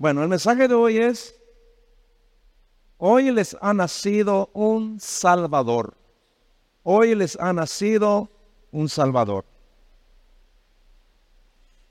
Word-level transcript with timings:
Bueno, 0.00 0.22
el 0.22 0.30
mensaje 0.30 0.66
de 0.66 0.72
hoy 0.72 0.96
es, 0.96 1.38
hoy 2.96 3.30
les 3.30 3.54
ha 3.60 3.74
nacido 3.74 4.48
un 4.54 4.98
Salvador. 4.98 5.94
Hoy 6.82 7.14
les 7.14 7.38
ha 7.38 7.52
nacido 7.52 8.30
un 8.72 8.88
Salvador. 8.88 9.44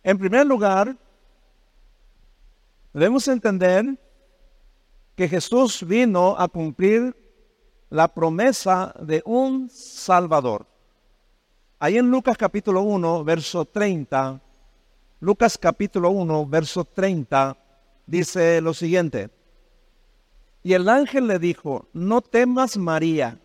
En 0.02 0.18
primer 0.18 0.48
lugar, 0.48 0.98
debemos 2.94 3.28
entender 3.28 3.86
que 5.16 5.30
Jesús 5.30 5.86
vino 5.86 6.36
a 6.36 6.48
cumplir 6.48 7.16
la 7.92 8.08
promesa 8.08 8.92
de 9.00 9.22
un 9.24 9.70
Salvador. 9.70 10.66
Ahí 11.78 12.00
en 12.00 12.10
Lucas 12.10 12.36
capítulo 12.38 12.82
1, 12.82 13.24
verso 13.24 13.66
30, 13.66 14.42
Lucas 15.20 15.60
capítulo 15.60 16.10
1, 16.10 16.48
verso 16.48 16.84
30, 16.84 17.56
dice 18.10 18.60
lo 18.62 18.74
siguiente. 18.74 19.30
Y 20.64 20.74
el 20.74 20.90
ángel 20.90 21.28
le 21.28 21.40
dijo, 21.40 21.88
no 21.94 22.22
temas 22.22 22.76
María, 22.76 23.40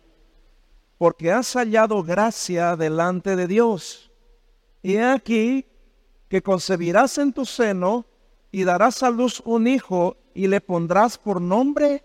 porque 0.97 1.31
has 1.31 1.53
hallado 1.53 2.03
gracia 2.03 2.75
delante 2.75 3.35
de 3.35 3.47
Dios. 3.47 4.11
Y 4.81 4.95
he 4.95 5.03
aquí 5.03 5.65
que 6.27 6.41
concebirás 6.41 7.17
en 7.17 7.31
tu 7.31 7.45
seno 7.45 8.05
y 8.51 8.63
darás 8.63 9.03
a 9.03 9.09
luz 9.09 9.41
un 9.45 9.67
hijo 9.67 10.17
y 10.33 10.47
le 10.47 10.61
pondrás 10.61 11.17
por 11.17 11.39
nombre 11.39 12.03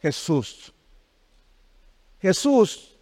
Jesús. 0.00 0.72
Jesús, 2.20 2.98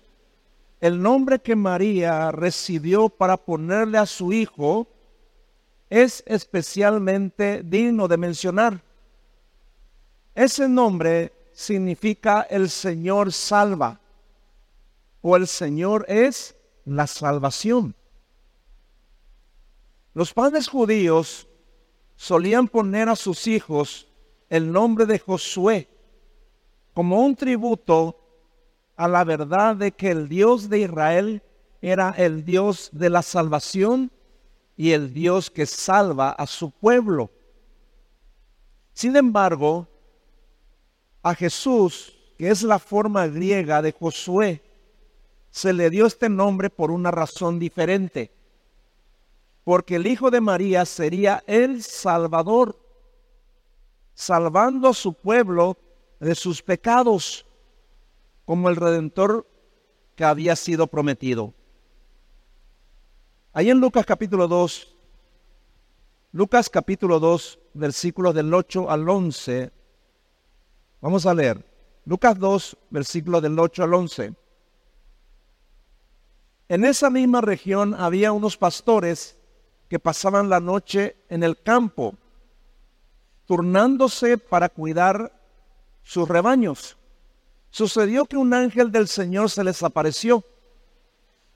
el 0.80 1.00
nombre 1.00 1.38
que 1.38 1.54
María 1.54 2.32
recibió 2.32 3.08
para 3.08 3.36
ponerle 3.36 3.98
a 3.98 4.06
su 4.06 4.32
hijo, 4.32 4.88
es 5.88 6.24
especialmente 6.26 7.62
digno 7.62 8.08
de 8.08 8.16
mencionar. 8.16 8.82
Ese 10.34 10.68
nombre 10.68 11.32
significa 11.52 12.42
el 12.42 12.68
Señor 12.68 13.32
salva 13.32 14.00
o 15.22 15.36
el 15.36 15.46
Señor 15.46 16.04
es 16.08 16.56
la 16.84 17.06
salvación. 17.06 17.94
Los 20.12 20.32
padres 20.32 20.68
judíos 20.68 21.46
solían 22.16 22.68
poner 22.68 23.08
a 23.08 23.16
sus 23.16 23.46
hijos 23.46 24.08
el 24.50 24.70
nombre 24.70 25.06
de 25.06 25.18
Josué 25.18 25.88
como 26.92 27.20
un 27.24 27.34
tributo 27.34 28.20
a 28.96 29.08
la 29.08 29.24
verdad 29.24 29.76
de 29.76 29.92
que 29.92 30.10
el 30.10 30.28
Dios 30.28 30.68
de 30.68 30.80
Israel 30.80 31.42
era 31.80 32.10
el 32.10 32.44
Dios 32.44 32.90
de 32.92 33.10
la 33.10 33.22
salvación 33.22 34.10
y 34.76 34.92
el 34.92 35.12
Dios 35.12 35.50
que 35.50 35.66
salva 35.66 36.30
a 36.30 36.46
su 36.46 36.70
pueblo. 36.70 37.30
Sin 38.92 39.16
embargo, 39.16 39.88
a 41.24 41.34
Jesús, 41.34 42.16
que 42.38 42.50
es 42.50 42.62
la 42.62 42.78
forma 42.78 43.26
griega 43.26 43.82
de 43.82 43.90
Josué, 43.90 44.62
se 45.50 45.72
le 45.72 45.90
dio 45.90 46.06
este 46.06 46.28
nombre 46.28 46.70
por 46.70 46.92
una 46.92 47.10
razón 47.10 47.58
diferente 47.58 48.30
porque 49.64 49.96
el 49.96 50.06
Hijo 50.06 50.30
de 50.30 50.42
María 50.42 50.84
sería 50.84 51.42
el 51.46 51.82
Salvador, 51.82 52.78
salvando 54.14 54.88
a 54.88 54.94
su 54.94 55.14
pueblo 55.14 55.78
de 56.20 56.34
sus 56.34 56.62
pecados, 56.62 57.46
como 58.44 58.68
el 58.68 58.76
Redentor 58.76 59.48
que 60.14 60.24
había 60.24 60.54
sido 60.54 60.86
prometido. 60.86 61.54
Ahí 63.54 63.70
en 63.70 63.80
Lucas 63.80 64.04
capítulo 64.04 64.46
2, 64.46 64.94
Lucas 66.32 66.68
capítulo 66.68 67.18
2, 67.18 67.58
versículos 67.72 68.34
del 68.34 68.52
8 68.52 68.90
al 68.90 69.08
11, 69.08 69.72
vamos 71.04 71.26
a 71.26 71.34
leer. 71.34 71.62
Lucas 72.06 72.38
2, 72.38 72.78
versículos 72.88 73.42
del 73.42 73.58
8 73.58 73.84
al 73.84 73.92
11. 73.92 74.34
En 76.70 76.84
esa 76.86 77.10
misma 77.10 77.42
región 77.42 77.92
había 77.92 78.32
unos 78.32 78.56
pastores 78.56 79.36
que 79.90 79.98
pasaban 79.98 80.48
la 80.48 80.60
noche 80.60 81.16
en 81.28 81.42
el 81.42 81.60
campo, 81.60 82.14
turnándose 83.44 84.38
para 84.38 84.70
cuidar 84.70 85.30
sus 86.02 86.26
rebaños. 86.26 86.96
Sucedió 87.68 88.24
que 88.24 88.38
un 88.38 88.54
ángel 88.54 88.90
del 88.90 89.06
Señor 89.06 89.50
se 89.50 89.62
les 89.62 89.82
apareció. 89.82 90.42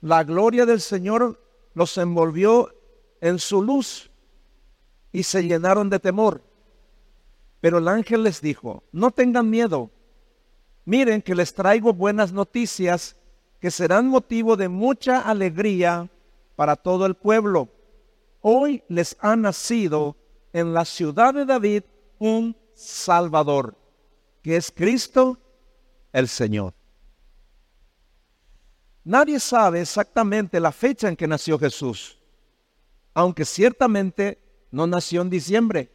La 0.01 0.23
gloria 0.23 0.67
del 0.67 0.79
Señor 0.79 1.43
los 1.73 1.97
envolvió 1.97 2.71
en 3.19 3.39
su 3.39 3.63
luz 3.63 4.11
y 5.11 5.23
se 5.23 5.41
llenaron 5.41 5.89
de 5.89 5.97
temor. 5.97 6.43
Pero 7.61 7.79
el 7.79 7.87
ángel 7.87 8.23
les 8.23 8.41
dijo, 8.41 8.83
no 8.91 9.11
tengan 9.11 9.49
miedo. 9.49 9.91
Miren 10.85 11.21
que 11.21 11.35
les 11.35 11.53
traigo 11.53 11.93
buenas 11.93 12.31
noticias 12.31 13.15
que 13.59 13.69
serán 13.69 14.07
motivo 14.07 14.55
de 14.55 14.69
mucha 14.69 15.21
alegría 15.21 16.09
para 16.55 16.75
todo 16.75 17.05
el 17.05 17.15
pueblo 17.15 17.69
hoy 18.41 18.83
les 18.87 19.17
ha 19.19 19.35
nacido 19.35 20.15
en 20.53 20.73
la 20.73 20.85
ciudad 20.85 21.33
de 21.33 21.45
David 21.45 21.83
un 22.17 22.55
Salvador, 22.73 23.77
que 24.41 24.55
es 24.55 24.71
Cristo 24.71 25.37
el 26.13 26.27
Señor. 26.27 26.73
Nadie 29.03 29.39
sabe 29.39 29.81
exactamente 29.81 30.59
la 30.59 30.71
fecha 30.71 31.07
en 31.07 31.15
que 31.15 31.27
nació 31.27 31.57
Jesús, 31.57 32.19
aunque 33.13 33.45
ciertamente 33.45 34.39
no 34.71 34.87
nació 34.87 35.21
en 35.21 35.29
diciembre, 35.29 35.91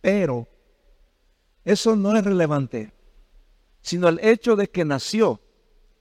pero 0.00 0.48
eso 1.64 1.96
no 1.96 2.16
es 2.16 2.24
relevante, 2.24 2.92
sino 3.80 4.08
el 4.08 4.18
hecho 4.22 4.56
de 4.56 4.68
que 4.68 4.84
nació 4.84 5.40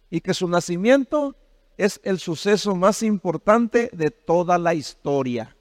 y 0.10 0.22
que 0.22 0.34
su 0.34 0.48
nacimiento 0.48 1.36
es 1.78 2.00
el 2.04 2.20
suceso 2.20 2.76
más 2.76 3.02
importante 3.02 3.90
de 3.94 4.12
toda 4.12 4.58
la 4.58 4.74
historia. 4.74 5.56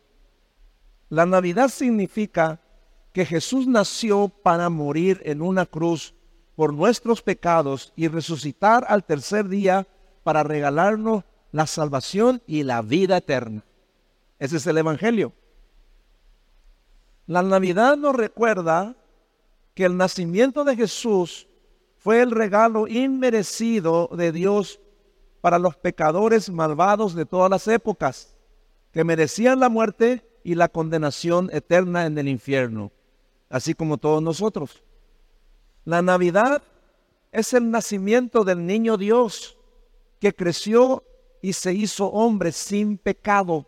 La 1.08 1.26
Navidad 1.26 1.68
significa 1.68 2.60
que 3.12 3.24
Jesús 3.26 3.66
nació 3.66 4.28
para 4.28 4.68
morir 4.70 5.20
en 5.24 5.42
una 5.42 5.66
cruz 5.66 6.14
por 6.56 6.72
nuestros 6.72 7.22
pecados 7.22 7.92
y 7.96 8.08
resucitar 8.08 8.84
al 8.88 9.04
tercer 9.04 9.48
día 9.48 9.86
para 10.22 10.42
regalarnos 10.42 11.24
la 11.50 11.66
salvación 11.66 12.42
y 12.46 12.62
la 12.62 12.82
vida 12.82 13.19
eterna. 13.19 13.64
Ese 14.38 14.56
es 14.56 14.66
el 14.66 14.78
Evangelio. 14.78 15.32
La 17.26 17.42
Navidad 17.42 17.96
nos 17.96 18.16
recuerda 18.16 18.96
que 19.75 19.84
el 19.84 19.97
nacimiento 19.97 20.65
de 20.65 20.77
Jesús 20.77 21.49
fue 21.97 22.21
el 22.21 22.31
regalo 22.31 22.88
inmerecido 22.88 24.09
de 24.12 24.33
Dios 24.33 24.81
para 25.41 25.59
los 25.59 25.77
pecadores 25.77 26.50
malvados 26.50 27.15
de 27.15 27.27
todas 27.27 27.50
las 27.50 27.66
épocas, 27.69 28.34
que 28.93 29.05
merecían 29.05 29.61
la 29.61 29.69
muerte 29.69 30.28
y 30.44 30.55
la 30.55 30.69
condenación 30.69 31.49
eterna 31.53 32.06
en 32.06 32.19
el 32.19 32.28
infierno, 32.28 32.93
así 33.49 33.75
como 33.75 33.99
todos 33.99 34.22
nosotros. 34.22 34.82
La 35.84 36.03
Navidad 36.03 36.62
es 37.32 37.55
el 37.55 37.71
nacimiento 37.71 38.44
del 38.44 38.66
niño 38.66 38.97
Dios 38.97 39.56
que 40.21 40.34
creció 40.34 41.03
y 41.41 41.55
se 41.55 41.72
hizo 41.72 42.06
hombre 42.06 42.53
sin 42.53 42.99
pecado 42.99 43.66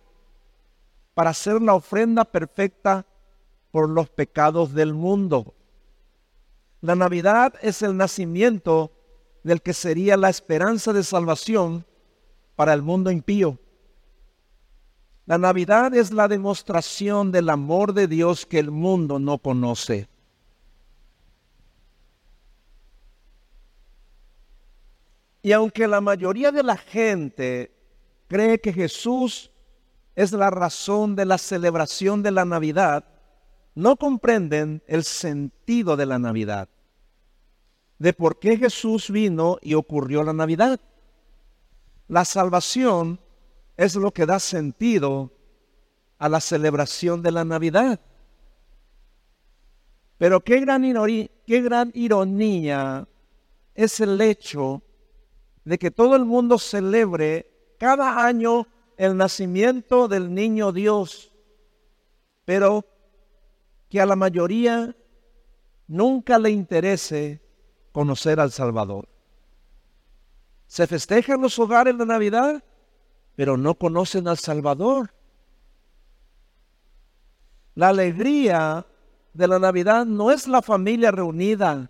para 1.14 1.32
ser 1.32 1.60
la 1.62 1.75
ofrenda 1.75 2.25
perfecta 2.25 3.06
por 3.70 3.88
los 3.88 4.09
pecados 4.09 4.72
del 4.75 4.94
mundo. 4.94 5.53
La 6.84 6.94
Navidad 6.94 7.54
es 7.62 7.80
el 7.80 7.96
nacimiento 7.96 8.92
del 9.42 9.62
que 9.62 9.72
sería 9.72 10.18
la 10.18 10.28
esperanza 10.28 10.92
de 10.92 11.02
salvación 11.02 11.86
para 12.56 12.74
el 12.74 12.82
mundo 12.82 13.10
impío. 13.10 13.58
La 15.24 15.38
Navidad 15.38 15.94
es 15.94 16.12
la 16.12 16.28
demostración 16.28 17.32
del 17.32 17.48
amor 17.48 17.94
de 17.94 18.06
Dios 18.06 18.44
que 18.44 18.58
el 18.58 18.70
mundo 18.70 19.18
no 19.18 19.38
conoce. 19.38 20.10
Y 25.40 25.52
aunque 25.52 25.88
la 25.88 26.02
mayoría 26.02 26.52
de 26.52 26.62
la 26.62 26.76
gente 26.76 27.75
cree 28.28 28.60
que 28.60 28.75
Jesús 28.75 29.50
es 30.14 30.32
la 30.32 30.50
razón 30.50 31.16
de 31.16 31.25
la 31.25 31.38
celebración 31.38 32.22
de 32.22 32.30
la 32.30 32.44
Navidad, 32.44 33.06
no 33.75 33.96
comprenden 33.96 34.82
el 34.87 35.02
sentido 35.02 35.96
de 35.96 36.04
la 36.04 36.19
Navidad 36.19 36.69
de 37.99 38.12
por 38.12 38.38
qué 38.38 38.56
Jesús 38.56 39.11
vino 39.11 39.58
y 39.62 39.75
ocurrió 39.75 40.23
la 40.23 40.32
Navidad. 40.32 40.81
La 42.08 42.25
salvación 42.25 43.20
es 43.76 43.94
lo 43.96 44.12
que 44.12 44.26
da 44.26 44.38
sentido 44.38 45.32
a 46.19 46.29
la 46.29 46.41
celebración 46.41 47.23
de 47.23 47.32
la 47.32 47.44
Navidad. 47.44 48.00
Pero 50.19 50.41
qué 50.41 50.61
gran, 50.61 50.82
qué 51.46 51.62
gran 51.62 51.91
ironía 51.94 53.06
es 53.75 54.00
el 54.00 54.20
hecho 54.20 54.82
de 55.64 55.79
que 55.79 55.90
todo 55.90 56.14
el 56.14 56.25
mundo 56.25 56.58
celebre 56.58 57.50
cada 57.79 58.25
año 58.25 58.67
el 58.97 59.17
nacimiento 59.17 60.06
del 60.06 60.32
niño 60.32 60.73
Dios, 60.73 61.32
pero 62.44 62.85
que 63.88 64.00
a 64.00 64.06
la 64.06 64.14
mayoría 64.17 64.94
nunca 65.88 66.38
le 66.38 66.50
interese 66.50 67.44
conocer 67.94 68.41
al 68.41 68.50
Salvador. 68.50 69.08
Se 70.67 70.88
festejan 70.88 71.41
los 71.41 71.56
hogares 71.61 71.96
de 71.96 72.05
Navidad, 72.05 72.62
pero 73.37 73.56
no 73.56 73.76
conocen 73.76 74.26
al 74.26 74.37
Salvador. 74.37 75.14
La 77.76 77.91
alegría 77.91 78.85
de 79.32 79.46
la 79.46 79.61
Navidad 79.61 80.05
no 80.05 80.32
es 80.32 80.49
la 80.49 80.61
familia 80.61 81.12
reunida, 81.12 81.88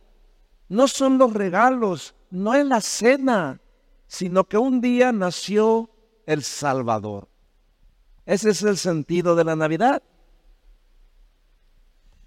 no 0.68 0.88
son 0.88 1.16
los 1.16 1.32
regalos, 1.32 2.14
no 2.30 2.52
es 2.52 2.66
la 2.66 2.82
cena, 2.82 3.60
sino 4.06 4.44
que 4.44 4.58
un 4.58 4.82
día 4.82 5.10
nació 5.10 5.88
el 6.26 6.42
Salvador. 6.42 7.28
Ese 8.26 8.50
es 8.50 8.62
el 8.62 8.76
sentido 8.76 9.34
de 9.36 9.44
la 9.44 9.56
Navidad. 9.56 10.02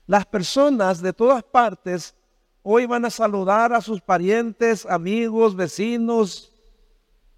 Las 0.08 0.26
personas 0.26 1.00
de 1.00 1.14
todas 1.14 1.44
partes 1.44 2.17
hoy 2.70 2.86
van 2.86 3.06
a 3.06 3.10
saludar 3.10 3.72
a 3.72 3.80
sus 3.80 4.02
parientes, 4.02 4.86
amigos, 4.86 5.56
vecinos, 5.56 6.52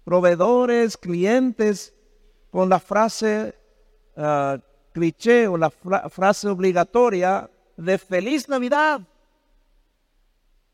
proveedores, 0.02 0.96
clientes, 0.96 1.94
con 2.50 2.68
la 2.68 2.80
frase 2.80 3.54
uh, 4.16 4.58
cliché 4.92 5.46
o 5.46 5.56
la 5.56 5.70
frase 5.70 6.48
obligatoria 6.48 7.48
de 7.76 7.96
feliz 7.96 8.48
Navidad. 8.48 9.02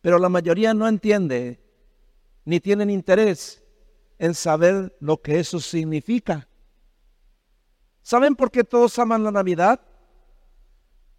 Pero 0.00 0.18
la 0.18 0.30
mayoría 0.30 0.72
no 0.72 0.88
entiende 0.88 1.60
ni 2.46 2.58
tienen 2.58 2.88
interés 2.88 3.62
en 4.18 4.32
saber 4.32 4.96
lo 5.00 5.20
que 5.20 5.38
eso 5.38 5.60
significa. 5.60 6.48
¿Saben 8.00 8.34
por 8.34 8.50
qué 8.50 8.64
todos 8.64 8.98
aman 8.98 9.22
la 9.22 9.32
Navidad? 9.32 9.82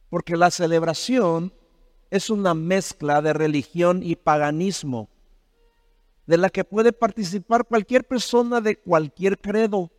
Porque 0.09 0.35
la 0.35 0.49
celebración 0.49 1.53
es 2.09 2.29
una 2.29 2.53
mezcla 2.53 3.21
de 3.21 3.33
religión 3.33 4.01
y 4.03 4.15
paganismo, 4.15 5.09
de 6.25 6.37
la 6.37 6.49
que 6.49 6.63
puede 6.63 6.93
participar 6.93 7.65
cualquier 7.65 8.05
persona 8.05 8.61
de 8.61 8.77
cualquier 8.77 9.39
credo. 9.39 9.91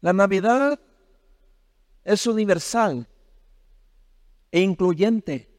La 0.00 0.12
Navidad 0.12 0.78
es 2.04 2.26
universal 2.26 3.08
e 4.52 4.60
incluyente. 4.60 5.50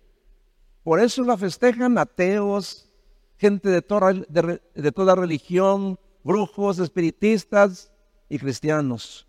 Por 0.83 0.99
eso 0.99 1.23
la 1.23 1.35
festejan 1.37 1.97
ateos, 1.97 2.89
gente 3.37 3.69
de 3.69 3.81
toda, 3.81 5.15
religión, 5.15 5.99
brujos, 6.23 6.79
espiritistas 6.79 7.91
y 8.29 8.37
cristianos. 8.37 9.27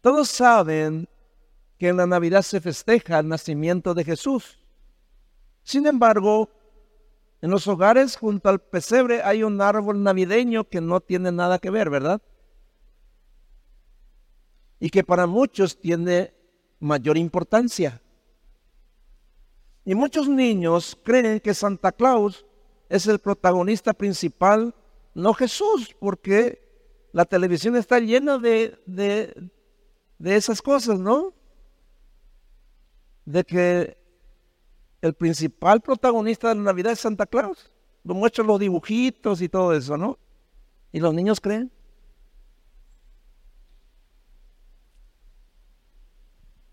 Todos 0.00 0.28
saben 0.28 1.08
que 1.78 1.88
en 1.88 1.96
la 1.96 2.06
Navidad 2.06 2.42
se 2.42 2.60
festeja 2.60 3.18
el 3.18 3.28
nacimiento 3.28 3.94
de 3.94 4.04
Jesús. 4.04 4.58
Sin 5.62 5.86
embargo, 5.86 6.50
en 7.40 7.50
los 7.50 7.66
hogares 7.66 8.16
junto 8.16 8.48
al 8.48 8.60
pesebre 8.60 9.22
hay 9.22 9.42
un 9.42 9.60
árbol 9.60 10.02
navideño 10.02 10.64
que 10.64 10.80
no 10.80 11.00
tiene 11.00 11.32
nada 11.32 11.58
que 11.58 11.70
ver, 11.70 11.90
¿verdad? 11.90 12.22
Y 14.80 14.90
que 14.90 15.04
para 15.04 15.26
muchos 15.26 15.78
tiene 15.80 16.34
mayor 16.80 17.16
importancia. 17.16 18.00
Y 19.84 19.94
muchos 19.94 20.28
niños 20.28 20.98
creen 21.02 21.40
que 21.40 21.52
Santa 21.52 21.92
Claus 21.92 22.46
es 22.88 23.06
el 23.06 23.18
protagonista 23.18 23.92
principal, 23.92 24.74
no 25.14 25.34
Jesús, 25.34 25.94
porque 25.98 26.64
la 27.12 27.24
televisión 27.24 27.76
está 27.76 28.00
llena 28.00 28.38
de, 28.38 28.78
de, 28.86 29.50
esas 30.36 30.62
cosas, 30.62 30.98
¿no? 30.98 31.34
De 33.24 33.44
que 33.44 33.96
el 35.00 35.14
principal 35.14 35.80
protagonista 35.80 36.48
de 36.48 36.56
la 36.56 36.62
Navidad 36.62 36.92
es 36.92 37.00
Santa 37.00 37.26
Claus. 37.26 37.70
Lo 38.04 38.14
muestran 38.14 38.46
los 38.46 38.60
dibujitos 38.60 39.40
y 39.40 39.48
todo 39.48 39.72
eso, 39.72 39.96
¿no? 39.96 40.18
Y 40.92 41.00
los 41.00 41.14
niños 41.14 41.40
creen. 41.40 41.70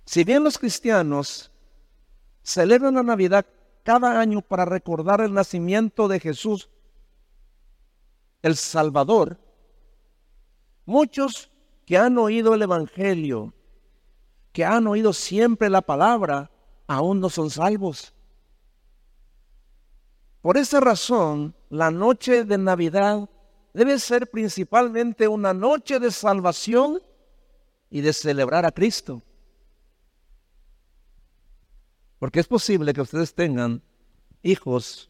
Si 0.05 0.23
bien 0.23 0.43
los 0.43 0.57
cristianos 0.57 1.51
celebran 2.43 2.95
la 2.95 3.03
Navidad 3.03 3.45
cada 3.83 4.19
año 4.19 4.41
para 4.41 4.65
recordar 4.65 5.21
el 5.21 5.33
nacimiento 5.33 6.07
de 6.07 6.19
Jesús, 6.19 6.69
el 8.41 8.55
Salvador. 8.55 9.37
Muchos 10.85 11.51
que 11.85 11.97
han 11.97 12.17
oído 12.17 12.53
el 12.53 12.61
Evangelio, 12.61 13.53
que 14.51 14.65
han 14.65 14.87
oído 14.87 15.13
siempre 15.13 15.69
la 15.69 15.81
palabra, 15.81 16.51
aún 16.87 17.19
no 17.19 17.29
son 17.29 17.49
salvos. 17.49 18.13
Por 20.41 20.57
esa 20.57 20.79
razón, 20.79 21.55
la 21.69 21.91
noche 21.91 22.43
de 22.43 22.57
Navidad 22.57 23.29
debe 23.73 23.99
ser 23.99 24.29
principalmente 24.29 25.27
una 25.27 25.53
noche 25.53 25.99
de 25.99 26.11
salvación 26.11 27.01
y 27.89 28.01
de 28.01 28.11
celebrar 28.11 28.65
a 28.65 28.71
Cristo. 28.71 29.21
Porque 32.19 32.39
es 32.39 32.47
posible 32.47 32.93
que 32.93 33.01
ustedes 33.01 33.33
tengan 33.33 33.81
hijos, 34.43 35.09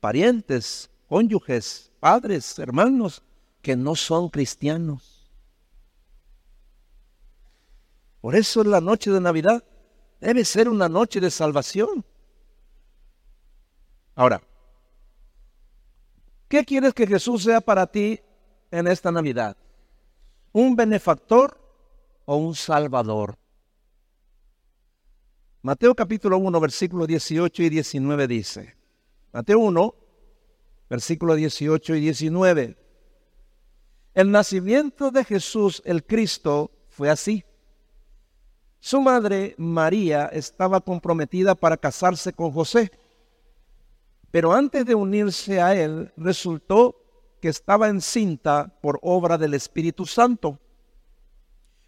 parientes, 0.00 0.90
cónyuges, 1.08 1.90
padres, 2.00 2.58
hermanos 2.58 3.22
que 3.60 3.76
no 3.76 3.94
son 3.94 4.28
cristianos. 4.28 5.11
Por 8.22 8.36
eso 8.36 8.62
la 8.62 8.80
noche 8.80 9.10
de 9.10 9.20
Navidad 9.20 9.64
debe 10.20 10.44
ser 10.44 10.68
una 10.68 10.88
noche 10.88 11.20
de 11.20 11.28
salvación. 11.28 12.04
Ahora, 14.14 14.40
¿qué 16.46 16.64
quieres 16.64 16.94
que 16.94 17.04
Jesús 17.04 17.42
sea 17.42 17.60
para 17.60 17.84
ti 17.88 18.20
en 18.70 18.86
esta 18.86 19.10
Navidad? 19.10 19.56
¿Un 20.52 20.76
benefactor 20.76 21.58
o 22.24 22.36
un 22.36 22.54
salvador? 22.54 23.36
Mateo 25.62 25.92
capítulo 25.92 26.38
1, 26.38 26.60
versículos 26.60 27.08
18 27.08 27.60
y 27.64 27.70
19 27.70 28.28
dice, 28.28 28.76
Mateo 29.32 29.58
1, 29.58 29.94
versículos 30.88 31.36
18 31.38 31.96
y 31.96 32.00
19, 32.00 32.76
el 34.14 34.30
nacimiento 34.30 35.10
de 35.10 35.24
Jesús 35.24 35.82
el 35.84 36.04
Cristo 36.04 36.70
fue 36.88 37.10
así. 37.10 37.44
Su 38.84 39.00
madre 39.00 39.54
María 39.58 40.26
estaba 40.32 40.80
comprometida 40.80 41.54
para 41.54 41.76
casarse 41.76 42.32
con 42.32 42.50
José, 42.50 42.90
pero 44.32 44.52
antes 44.52 44.84
de 44.84 44.96
unirse 44.96 45.60
a 45.60 45.76
él 45.76 46.12
resultó 46.16 46.96
que 47.40 47.48
estaba 47.48 47.88
encinta 47.88 48.76
por 48.82 48.98
obra 49.02 49.38
del 49.38 49.54
Espíritu 49.54 50.04
Santo. 50.04 50.58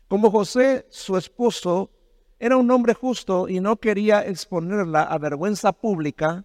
Como 0.07 0.31
José, 0.31 0.87
su 0.89 1.17
esposo, 1.17 1.91
era 2.39 2.57
un 2.57 2.71
hombre 2.71 2.95
justo 2.95 3.49
y 3.49 3.59
no 3.59 3.75
quería 3.75 4.25
exponerla 4.25 5.03
a 5.03 5.19
vergüenza 5.19 5.73
pública, 5.73 6.45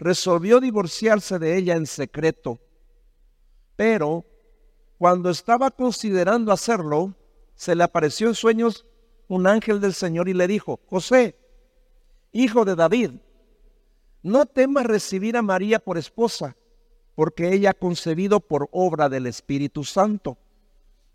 resolvió 0.00 0.58
divorciarse 0.58 1.38
de 1.38 1.56
ella 1.56 1.76
en 1.76 1.86
secreto. 1.86 2.58
Pero 3.76 4.24
cuando 4.98 5.30
estaba 5.30 5.70
considerando 5.70 6.50
hacerlo, 6.50 7.14
se 7.54 7.76
le 7.76 7.84
apareció 7.84 8.26
en 8.26 8.34
sueños 8.34 8.84
un 9.28 9.46
ángel 9.46 9.80
del 9.80 9.94
Señor 9.94 10.28
y 10.28 10.34
le 10.34 10.46
dijo, 10.46 10.80
José, 10.88 11.36
hijo 12.32 12.64
de 12.64 12.76
David, 12.76 13.12
no 14.22 14.46
temas 14.46 14.86
recibir 14.86 15.36
a 15.36 15.42
María 15.42 15.78
por 15.78 15.98
esposa, 15.98 16.56
porque 17.14 17.52
ella 17.52 17.70
ha 17.70 17.74
concebido 17.74 18.40
por 18.40 18.68
obra 18.72 19.08
del 19.08 19.26
Espíritu 19.26 19.84
Santo. 19.84 20.36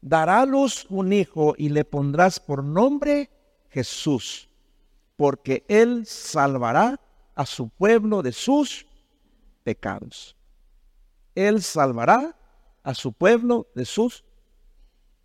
Dará 0.01 0.45
luz 0.45 0.87
un 0.89 1.13
hijo 1.13 1.53
y 1.57 1.69
le 1.69 1.85
pondrás 1.85 2.39
por 2.39 2.63
nombre 2.63 3.29
Jesús, 3.69 4.49
porque 5.15 5.63
Él 5.67 6.05
salvará 6.05 6.99
a 7.35 7.45
su 7.45 7.69
pueblo 7.69 8.23
de 8.23 8.31
sus 8.31 8.87
pecados. 9.63 10.35
Él 11.35 11.61
salvará 11.61 12.35
a 12.83 12.93
su 12.93 13.13
pueblo 13.13 13.67
de 13.75 13.85
sus 13.85 14.23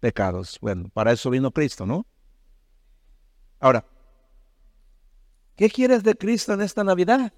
pecados. 0.00 0.58
Bueno, 0.60 0.90
para 0.92 1.12
eso 1.12 1.30
vino 1.30 1.50
Cristo, 1.50 1.86
¿no? 1.86 2.06
Ahora, 3.58 3.84
¿qué 5.56 5.70
quieres 5.70 6.02
de 6.02 6.14
Cristo 6.14 6.52
en 6.52 6.62
esta 6.62 6.84
Navidad? 6.84 7.32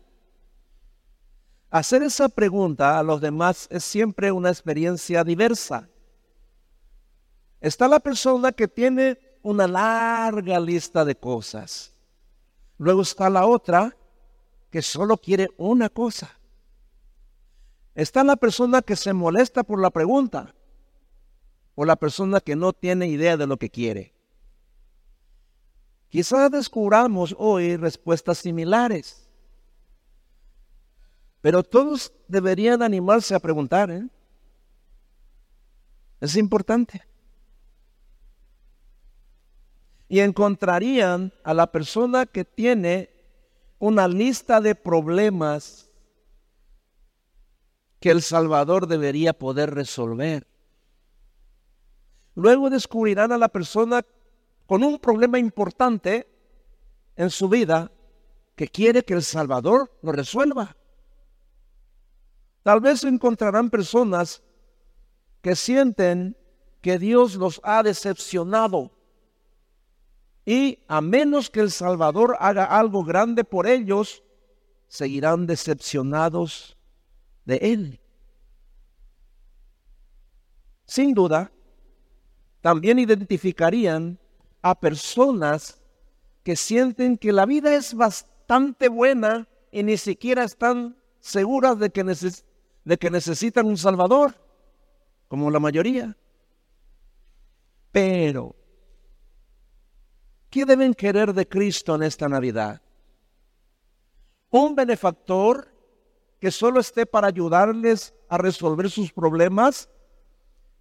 Hacer 1.70 2.02
esa 2.02 2.28
pregunta 2.28 2.98
a 2.98 3.02
los 3.02 3.20
demás 3.20 3.68
es 3.70 3.84
siempre 3.84 4.32
una 4.32 4.48
experiencia 4.48 5.22
diversa. 5.22 5.88
Está 7.60 7.88
la 7.88 8.00
persona 8.00 8.52
que 8.52 8.68
tiene 8.68 9.18
una 9.42 9.66
larga 9.66 10.58
lista 10.60 11.04
de 11.04 11.14
cosas. 11.14 11.94
Luego 12.78 13.02
está 13.02 13.28
la 13.28 13.46
otra 13.46 13.94
que 14.70 14.82
solo 14.82 15.16
quiere 15.16 15.48
una 15.56 15.88
cosa. 15.88 16.30
Está 17.94 18.22
la 18.22 18.36
persona 18.36 18.80
que 18.80 18.96
se 18.96 19.12
molesta 19.12 19.62
por 19.62 19.80
la 19.80 19.90
pregunta 19.90 20.54
o 21.74 21.84
la 21.84 21.96
persona 21.96 22.40
que 22.40 22.56
no 22.56 22.72
tiene 22.72 23.08
idea 23.08 23.36
de 23.36 23.46
lo 23.46 23.56
que 23.56 23.70
quiere. 23.70 24.17
Quizás 26.08 26.50
descubramos 26.50 27.34
hoy 27.38 27.76
respuestas 27.76 28.38
similares, 28.38 29.28
pero 31.40 31.62
todos 31.62 32.12
deberían 32.26 32.82
animarse 32.82 33.34
a 33.34 33.40
preguntar. 33.40 33.90
¿eh? 33.90 34.08
Es 36.20 36.36
importante. 36.36 37.02
Y 40.08 40.20
encontrarían 40.20 41.32
a 41.44 41.52
la 41.52 41.70
persona 41.70 42.24
que 42.24 42.44
tiene 42.44 43.10
una 43.78 44.08
lista 44.08 44.60
de 44.60 44.74
problemas 44.74 45.90
que 48.00 48.10
el 48.10 48.22
Salvador 48.22 48.86
debería 48.86 49.32
poder 49.32 49.74
resolver. 49.74 50.46
Luego 52.34 52.70
descubrirán 52.70 53.32
a 53.32 53.38
la 53.38 53.48
persona 53.48 54.04
con 54.68 54.84
un 54.84 54.98
problema 54.98 55.38
importante 55.38 56.28
en 57.16 57.30
su 57.30 57.48
vida 57.48 57.90
que 58.54 58.68
quiere 58.68 59.02
que 59.02 59.14
el 59.14 59.22
Salvador 59.22 59.90
lo 60.02 60.12
resuelva. 60.12 60.76
Tal 62.62 62.80
vez 62.80 63.02
encontrarán 63.04 63.70
personas 63.70 64.42
que 65.40 65.56
sienten 65.56 66.36
que 66.82 66.98
Dios 66.98 67.36
los 67.36 67.62
ha 67.64 67.82
decepcionado 67.82 68.92
y 70.44 70.84
a 70.86 71.00
menos 71.00 71.48
que 71.48 71.60
el 71.60 71.70
Salvador 71.70 72.36
haga 72.38 72.64
algo 72.66 73.02
grande 73.04 73.44
por 73.44 73.66
ellos, 73.66 74.22
seguirán 74.86 75.46
decepcionados 75.46 76.76
de 77.46 77.56
Él. 77.56 78.00
Sin 80.84 81.14
duda, 81.14 81.50
también 82.60 82.98
identificarían 82.98 84.18
a 84.70 84.80
personas 84.80 85.80
que 86.42 86.56
sienten 86.56 87.16
que 87.16 87.32
la 87.32 87.46
vida 87.46 87.74
es 87.74 87.94
bastante 87.94 88.88
buena 88.88 89.48
y 89.70 89.82
ni 89.82 89.96
siquiera 89.96 90.44
están 90.44 90.96
seguras 91.20 91.78
de 91.78 91.90
que, 91.90 92.04
de 92.04 92.98
que 92.98 93.10
necesitan 93.10 93.66
un 93.66 93.76
Salvador, 93.76 94.34
como 95.28 95.50
la 95.50 95.60
mayoría. 95.60 96.16
Pero, 97.92 98.56
¿qué 100.50 100.64
deben 100.64 100.94
querer 100.94 101.32
de 101.32 101.46
Cristo 101.48 101.94
en 101.94 102.02
esta 102.02 102.28
Navidad? 102.28 102.80
¿Un 104.50 104.74
benefactor 104.74 105.74
que 106.40 106.50
solo 106.50 106.80
esté 106.80 107.04
para 107.04 107.26
ayudarles 107.26 108.14
a 108.28 108.38
resolver 108.38 108.90
sus 108.90 109.12
problemas? 109.12 109.88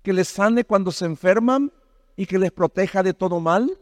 ¿Que 0.01 0.13
les 0.13 0.29
sane 0.29 0.63
cuando 0.63 0.91
se 0.91 1.05
enferman? 1.05 1.71
Y 2.17 2.25
que 2.25 2.39
les 2.39 2.51
proteja 2.51 3.03
de 3.03 3.13
todo 3.13 3.39
mal? 3.39 3.79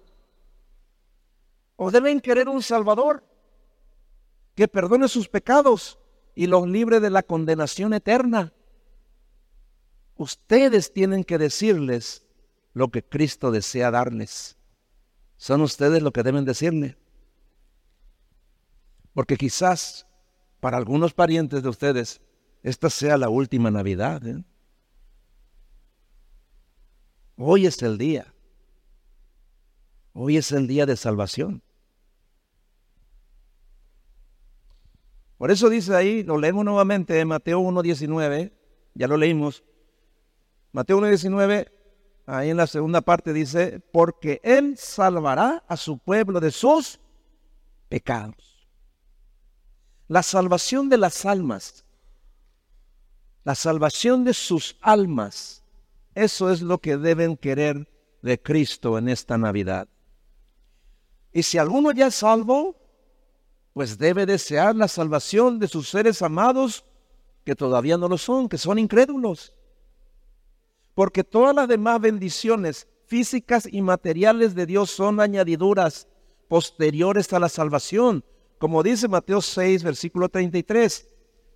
¿O 1.77 1.89
deben 1.89 2.19
querer 2.19 2.47
un 2.47 2.61
Salvador 2.61 3.23
que 4.53 4.67
perdone 4.67 5.07
sus 5.07 5.27
pecados 5.27 5.97
y 6.35 6.45
los 6.47 6.67
libre 6.67 6.99
de 6.99 7.09
la 7.09 7.23
condenación 7.23 7.93
eterna? 7.93 8.53
Ustedes 10.17 10.93
tienen 10.93 11.23
que 11.23 11.37
decirles 11.37 12.27
lo 12.73 12.89
que 12.89 13.03
Cristo 13.03 13.51
desea 13.51 13.89
darles. 13.89 14.57
Son 15.37 15.61
ustedes 15.61 16.03
lo 16.03 16.11
que 16.11 16.23
deben 16.23 16.45
decirle. 16.45 16.97
Porque 19.13 19.37
quizás 19.37 20.07
para 20.59 20.77
algunos 20.77 21.13
parientes 21.13 21.63
de 21.63 21.69
ustedes 21.69 22.21
esta 22.63 22.89
sea 22.89 23.17
la 23.17 23.29
última 23.29 23.71
Navidad. 23.71 24.25
¿eh? 24.25 24.43
Hoy 27.37 27.65
es 27.65 27.81
el 27.81 27.97
día. 27.97 28.33
Hoy 30.13 30.37
es 30.37 30.51
el 30.51 30.67
día 30.67 30.85
de 30.85 30.95
salvación. 30.95 31.61
Por 35.37 35.51
eso 35.51 35.69
dice 35.69 35.93
ahí, 35.93 36.23
lo 36.23 36.37
leemos 36.37 36.63
nuevamente 36.63 37.19
en 37.19 37.27
Mateo 37.27 37.59
1.19, 37.59 38.53
ya 38.93 39.07
lo 39.07 39.17
leímos. 39.17 39.65
Mateo 40.71 41.01
1.19, 41.01 41.69
ahí 42.25 42.49
en 42.51 42.57
la 42.57 42.67
segunda 42.67 43.01
parte 43.01 43.33
dice, 43.33 43.81
porque 43.91 44.39
Él 44.43 44.77
salvará 44.77 45.65
a 45.67 45.75
su 45.75 45.97
pueblo 45.97 46.39
de 46.39 46.51
sus 46.51 47.01
pecados. 47.89 48.65
La 50.07 50.23
salvación 50.23 50.87
de 50.87 50.97
las 50.97 51.25
almas, 51.25 51.83
la 53.43 53.55
salvación 53.55 54.23
de 54.23 54.33
sus 54.33 54.77
almas, 54.79 55.64
eso 56.15 56.49
es 56.49 56.61
lo 56.61 56.79
que 56.79 56.97
deben 56.97 57.37
querer 57.37 57.87
de 58.21 58.41
Cristo 58.41 58.97
en 58.97 59.09
esta 59.09 59.37
Navidad. 59.37 59.87
Y 61.31 61.43
si 61.43 61.57
alguno 61.57 61.91
ya 61.91 62.07
es 62.07 62.15
salvo, 62.15 62.75
pues 63.73 63.97
debe 63.97 64.25
desear 64.25 64.75
la 64.75 64.87
salvación 64.87 65.59
de 65.59 65.67
sus 65.67 65.89
seres 65.89 66.21
amados 66.21 66.85
que 67.43 67.55
todavía 67.55 67.97
no 67.97 68.07
lo 68.07 68.17
son, 68.17 68.47
que 68.47 68.57
son 68.57 68.79
incrédulos. 68.79 69.53
Porque 70.93 71.25
todas 71.25 71.53
las 71.53 71.67
demás 71.67 71.99
bendiciones 71.99 72.87
físicas 73.05 73.67
y 73.69 73.81
materiales 73.81 74.55
de 74.55 74.65
Dios 74.65 74.89
son 74.89 75.19
añadiduras 75.19 76.07
posteriores 76.47 77.31
a 77.33 77.39
la 77.39 77.49
salvación, 77.49 78.23
como 78.57 78.81
dice 78.81 79.07
Mateo 79.07 79.41
6, 79.41 79.83
versículo 79.83 80.29
33. 80.29 81.07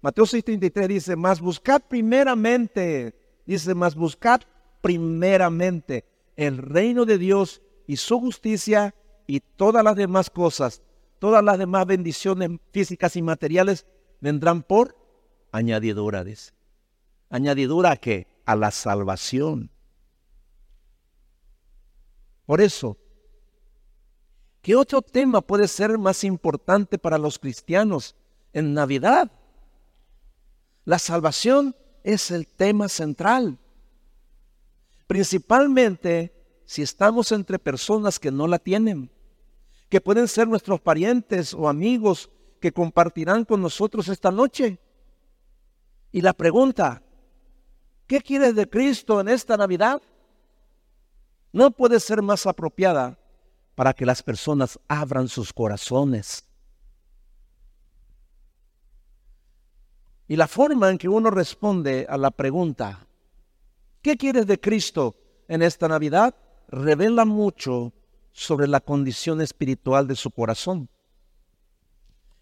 Mateo 0.02 0.26
6, 0.26 0.44
33 0.44 0.88
dice, 0.88 1.16
más 1.16 1.40
buscad 1.40 1.82
primeramente 1.88 3.19
Dice, 3.50 3.74
más 3.74 3.96
buscad 3.96 4.42
primeramente 4.80 6.06
el 6.36 6.60
reino 6.60 7.04
de 7.06 7.18
Dios 7.18 7.64
y 7.88 7.98
su 7.98 8.20
justicia 8.20 8.94
y 9.26 9.40
todas 9.40 9.84
las 9.84 9.96
demás 9.96 10.30
cosas, 10.30 10.84
todas 11.18 11.44
las 11.44 11.58
demás 11.58 11.88
bendiciones 11.88 12.52
físicas 12.72 13.16
y 13.16 13.24
materiales 13.24 13.88
vendrán 14.22 14.62
por 14.62 14.96
añadidura, 15.52 16.24
dice. 16.24 16.52
¿Añadidura 17.32 17.94
a 17.94 17.98
qué? 17.98 18.28
A 18.46 18.56
la 18.56 18.70
salvación. 18.70 19.72
Por 22.46 22.62
eso, 22.62 22.98
¿qué 24.62 24.76
otro 24.76 25.02
tema 25.02 25.42
puede 25.42 25.68
ser 25.68 25.98
más 25.98 26.24
importante 26.24 27.00
para 27.00 27.18
los 27.18 27.40
cristianos 27.40 28.16
en 28.54 28.76
Navidad? 28.76 29.32
La 30.86 31.00
salvación 31.00 31.76
es 32.04 32.32
el 32.32 32.48
tema 32.48 32.90
central. 32.90 33.58
Principalmente 35.08 36.34
si 36.66 36.82
estamos 36.82 37.32
entre 37.32 37.58
personas 37.58 38.20
que 38.20 38.32
no 38.32 38.48
la 38.48 38.60
tienen, 38.60 39.12
que 39.90 40.02
pueden 40.02 40.28
ser 40.28 40.48
nuestros 40.48 40.80
parientes 40.82 41.54
o 41.54 41.68
amigos 41.68 42.30
que 42.60 42.72
compartirán 42.72 43.46
con 43.46 43.62
nosotros 43.62 44.08
esta 44.08 44.32
noche. 44.32 44.80
Y 46.12 46.22
la 46.22 46.34
pregunta, 46.34 47.02
¿qué 48.06 48.22
quieres 48.22 48.56
de 48.56 48.70
Cristo 48.70 49.20
en 49.20 49.30
esta 49.30 49.58
Navidad? 49.58 50.02
No 51.52 51.72
puede 51.72 52.00
ser 52.00 52.22
más 52.22 52.46
apropiada 52.46 53.18
para 53.76 53.94
que 53.94 54.06
las 54.06 54.22
personas 54.22 54.80
abran 54.88 55.28
sus 55.28 55.52
corazones 55.54 56.49
Y 60.30 60.38
la 60.38 60.48
forma 60.48 60.90
en 60.90 60.98
que 60.98 61.10
uno 61.10 61.30
responde 61.30 62.06
a 62.08 62.16
la 62.16 62.32
pregunta, 62.32 63.06
¿qué 64.02 64.16
quieres 64.16 64.48
de 64.48 64.62
Cristo 64.62 65.18
en 65.50 65.62
esta 65.62 65.90
Navidad? 65.90 66.34
revela 66.72 67.26
mucho 67.26 67.94
sobre 68.32 68.68
la 68.68 68.80
condición 68.80 69.42
espiritual 69.42 70.08
de 70.08 70.16
su 70.16 70.30
corazón. 70.32 70.88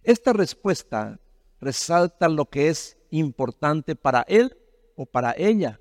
Esta 0.03 0.34
respuesta 0.34 1.20
resalta 1.60 2.27
lo 2.27 2.46
que 2.46 2.67
es 2.67 2.98
importante 3.10 3.96
para 3.96 4.24
él 4.27 4.58
o 4.96 5.06
para 5.06 5.34
ella 5.38 5.79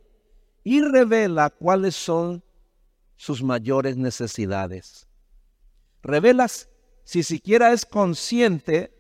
y 0.63 0.81
revela 0.81 1.51
cuáles 1.51 1.97
son 1.97 2.43
sus 3.17 3.43
mayores 3.43 3.97
necesidades. 3.97 5.09
Revelas 6.03 6.69
si 7.03 7.23
siquiera 7.23 7.73
es 7.73 7.85
consciente 7.85 8.93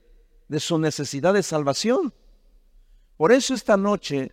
de 0.48 0.60
su 0.60 0.78
necesidad 0.78 1.34
de 1.34 1.42
salvación 1.42 2.12
por 3.16 3.32
eso 3.32 3.54
esta 3.54 3.76
noche 3.76 4.32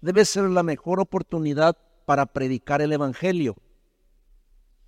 debe 0.00 0.24
ser 0.24 0.44
la 0.44 0.62
mejor 0.62 1.00
oportunidad 1.00 1.76
para 2.04 2.26
predicar 2.26 2.82
el 2.82 2.92
Evangelio. 2.92 3.56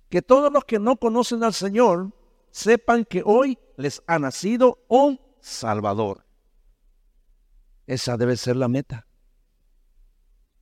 Que 0.09 0.21
todos 0.21 0.51
los 0.51 0.65
que 0.65 0.79
no 0.79 0.97
conocen 0.97 1.43
al 1.43 1.53
Señor 1.53 2.11
sepan 2.51 3.05
que 3.05 3.23
hoy 3.25 3.57
les 3.77 4.03
ha 4.07 4.19
nacido 4.19 4.79
un 4.87 5.19
Salvador. 5.39 6.25
Esa 7.85 8.17
debe 8.17 8.35
ser 8.35 8.57
la 8.57 8.67
meta. 8.67 9.07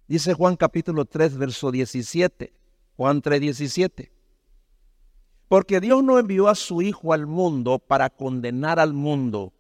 Dice 0.08 0.34
Juan 0.34 0.56
capítulo 0.56 1.06
3, 1.06 1.38
verso 1.38 1.72
17. 1.72 2.54
Juan 2.96 3.22
3, 3.22 3.42
17. 3.42 4.12
Porque 5.48 5.80
Dios 5.80 6.04
no 6.04 6.20
envió 6.20 6.48
a 6.48 6.56
su 6.56 6.82
Hijo 6.82 7.14
al 7.14 7.26
mundo 7.26 7.80
para 7.80 8.10
condenar 8.10 8.80
al 8.80 8.94
mundo, 8.94 9.54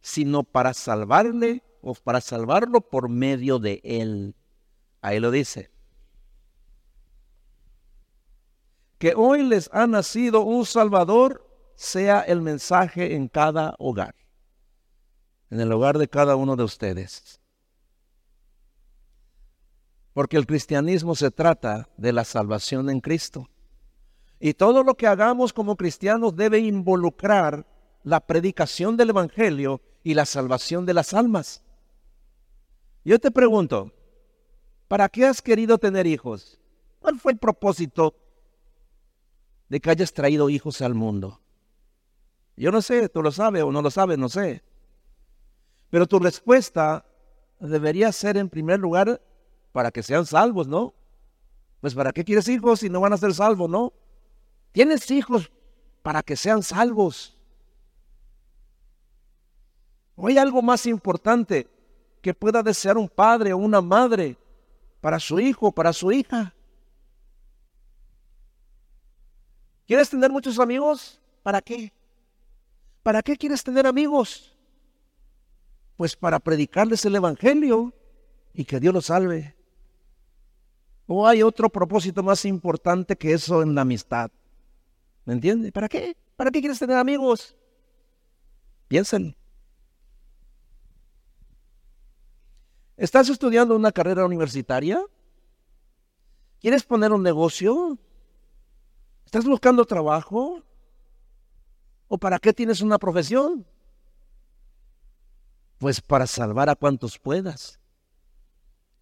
sino 0.00 0.42
para 0.42 0.72
salvarle 0.72 1.62
o 1.82 1.94
para 1.94 2.20
salvarlo 2.20 2.80
por 2.80 3.08
medio 3.08 3.58
de 3.58 3.80
Él. 3.84 4.34
Ahí 5.00 5.20
lo 5.20 5.30
dice. 5.30 5.70
Que 8.98 9.14
hoy 9.16 9.42
les 9.42 9.70
ha 9.72 9.86
nacido 9.86 10.42
un 10.42 10.66
Salvador 10.66 11.46
sea 11.74 12.20
el 12.20 12.42
mensaje 12.42 13.14
en 13.14 13.28
cada 13.28 13.74
hogar, 13.78 14.14
en 15.48 15.60
el 15.60 15.72
hogar 15.72 15.96
de 15.96 16.08
cada 16.08 16.36
uno 16.36 16.54
de 16.54 16.64
ustedes. 16.64 17.40
Porque 20.12 20.36
el 20.36 20.46
cristianismo 20.46 21.14
se 21.14 21.30
trata 21.30 21.88
de 21.96 22.12
la 22.12 22.24
salvación 22.24 22.90
en 22.90 23.00
Cristo. 23.00 23.48
Y 24.38 24.52
todo 24.52 24.82
lo 24.82 24.94
que 24.94 25.06
hagamos 25.06 25.54
como 25.54 25.76
cristianos 25.76 26.36
debe 26.36 26.58
involucrar 26.58 27.66
la 28.02 28.20
predicación 28.20 28.98
del 28.98 29.10
Evangelio 29.10 29.80
y 30.02 30.12
la 30.12 30.26
salvación 30.26 30.84
de 30.84 30.94
las 30.94 31.14
almas. 31.14 31.62
Yo 33.04 33.18
te 33.18 33.30
pregunto, 33.30 33.92
¿para 34.88 35.08
qué 35.08 35.26
has 35.26 35.40
querido 35.40 35.78
tener 35.78 36.06
hijos? 36.06 36.60
¿Cuál 36.98 37.18
fue 37.18 37.32
el 37.32 37.38
propósito 37.38 38.14
de 39.68 39.80
que 39.80 39.90
hayas 39.90 40.12
traído 40.12 40.50
hijos 40.50 40.82
al 40.82 40.94
mundo? 40.94 41.40
Yo 42.56 42.70
no 42.70 42.82
sé, 42.82 43.08
tú 43.08 43.22
lo 43.22 43.32
sabes 43.32 43.62
o 43.62 43.72
no 43.72 43.80
lo 43.80 43.90
sabes, 43.90 44.18
no 44.18 44.28
sé. 44.28 44.62
Pero 45.88 46.06
tu 46.06 46.18
respuesta 46.18 47.06
debería 47.58 48.12
ser 48.12 48.36
en 48.36 48.50
primer 48.50 48.78
lugar 48.78 49.22
para 49.72 49.90
que 49.90 50.02
sean 50.02 50.26
salvos, 50.26 50.68
¿no? 50.68 50.94
Pues 51.80 51.94
¿para 51.94 52.12
qué 52.12 52.22
quieres 52.22 52.48
hijos 52.48 52.80
si 52.80 52.90
no 52.90 53.00
van 53.00 53.14
a 53.14 53.16
ser 53.16 53.32
salvos, 53.32 53.70
no? 53.70 53.94
Tienes 54.72 55.10
hijos 55.10 55.50
para 56.02 56.22
que 56.22 56.36
sean 56.36 56.62
salvos. 56.62 57.38
¿O 60.16 60.26
hay 60.26 60.36
algo 60.36 60.60
más 60.60 60.84
importante 60.84 61.66
que 62.20 62.34
pueda 62.34 62.62
desear 62.62 62.98
un 62.98 63.08
padre 63.08 63.52
o 63.52 63.58
una 63.58 63.80
madre 63.80 64.36
para 65.00 65.18
su 65.18 65.40
hijo 65.40 65.68
o 65.68 65.72
para 65.72 65.92
su 65.92 66.12
hija? 66.12 66.54
¿Quieres 69.86 70.10
tener 70.10 70.30
muchos 70.30 70.58
amigos? 70.58 71.20
¿Para 71.42 71.60
qué? 71.60 71.92
¿Para 73.02 73.22
qué 73.22 73.36
quieres 73.36 73.64
tener 73.64 73.86
amigos? 73.86 74.56
Pues 75.96 76.14
para 76.14 76.38
predicarles 76.38 77.04
el 77.04 77.16
Evangelio 77.16 77.92
y 78.54 78.64
que 78.64 78.78
Dios 78.78 78.94
los 78.94 79.06
salve. 79.06 79.56
¿O 81.06 81.26
hay 81.26 81.42
otro 81.42 81.68
propósito 81.70 82.22
más 82.22 82.44
importante 82.44 83.16
que 83.16 83.32
eso 83.32 83.62
en 83.62 83.74
la 83.74 83.80
amistad? 83.80 84.30
¿Me 85.24 85.32
entiende? 85.32 85.72
¿Para 85.72 85.88
qué? 85.88 86.16
¿Para 86.36 86.50
qué 86.50 86.60
quieres 86.60 86.78
tener 86.78 86.96
amigos? 86.96 87.56
Piensen. 88.86 89.36
¿Estás 93.00 93.30
estudiando 93.30 93.74
una 93.74 93.92
carrera 93.92 94.26
universitaria? 94.26 95.02
¿Quieres 96.60 96.82
poner 96.82 97.12
un 97.12 97.22
negocio? 97.22 97.98
¿Estás 99.24 99.46
buscando 99.46 99.86
trabajo? 99.86 100.62
¿O 102.08 102.18
para 102.18 102.38
qué 102.38 102.52
tienes 102.52 102.82
una 102.82 102.98
profesión? 102.98 103.66
Pues 105.78 106.02
para 106.02 106.26
salvar 106.26 106.68
a 106.68 106.76
cuantos 106.76 107.18
puedas. 107.18 107.80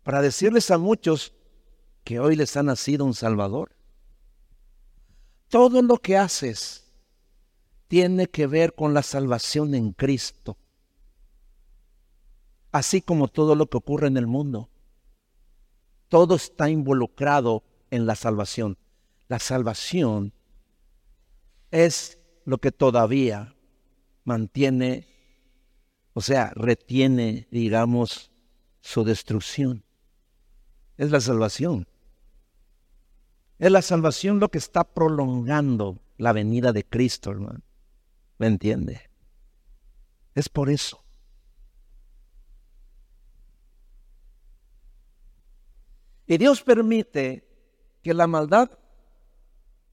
Para 0.04 0.22
decirles 0.22 0.70
a 0.70 0.78
muchos 0.78 1.34
que 2.04 2.20
hoy 2.20 2.36
les 2.36 2.56
ha 2.56 2.62
nacido 2.62 3.04
un 3.04 3.14
Salvador. 3.14 3.74
Todo 5.48 5.82
lo 5.82 5.96
que 5.96 6.16
haces 6.16 6.86
tiene 7.88 8.28
que 8.28 8.46
ver 8.46 8.76
con 8.76 8.94
la 8.94 9.02
salvación 9.02 9.74
en 9.74 9.90
Cristo 9.90 10.56
así 12.72 13.00
como 13.00 13.28
todo 13.28 13.54
lo 13.54 13.68
que 13.68 13.76
ocurre 13.76 14.08
en 14.08 14.16
el 14.16 14.26
mundo. 14.26 14.70
Todo 16.08 16.36
está 16.36 16.70
involucrado 16.70 17.64
en 17.90 18.06
la 18.06 18.14
salvación. 18.14 18.78
La 19.28 19.38
salvación 19.38 20.32
es 21.70 22.18
lo 22.44 22.58
que 22.58 22.72
todavía 22.72 23.54
mantiene, 24.24 25.06
o 26.14 26.20
sea, 26.20 26.52
retiene, 26.54 27.46
digamos, 27.50 28.30
su 28.80 29.04
destrucción. 29.04 29.84
Es 30.96 31.10
la 31.10 31.20
salvación. 31.20 31.86
Es 33.58 33.70
la 33.70 33.82
salvación 33.82 34.40
lo 34.40 34.50
que 34.50 34.58
está 34.58 34.84
prolongando 34.84 35.98
la 36.16 36.32
venida 36.32 36.72
de 36.72 36.84
Cristo, 36.84 37.30
hermano. 37.30 37.60
¿Me 38.38 38.46
entiende? 38.46 39.10
Es 40.34 40.48
por 40.48 40.70
eso. 40.70 41.04
Y 46.28 46.36
Dios 46.36 46.62
permite 46.62 47.42
que 48.02 48.12
la 48.12 48.26
maldad 48.26 48.70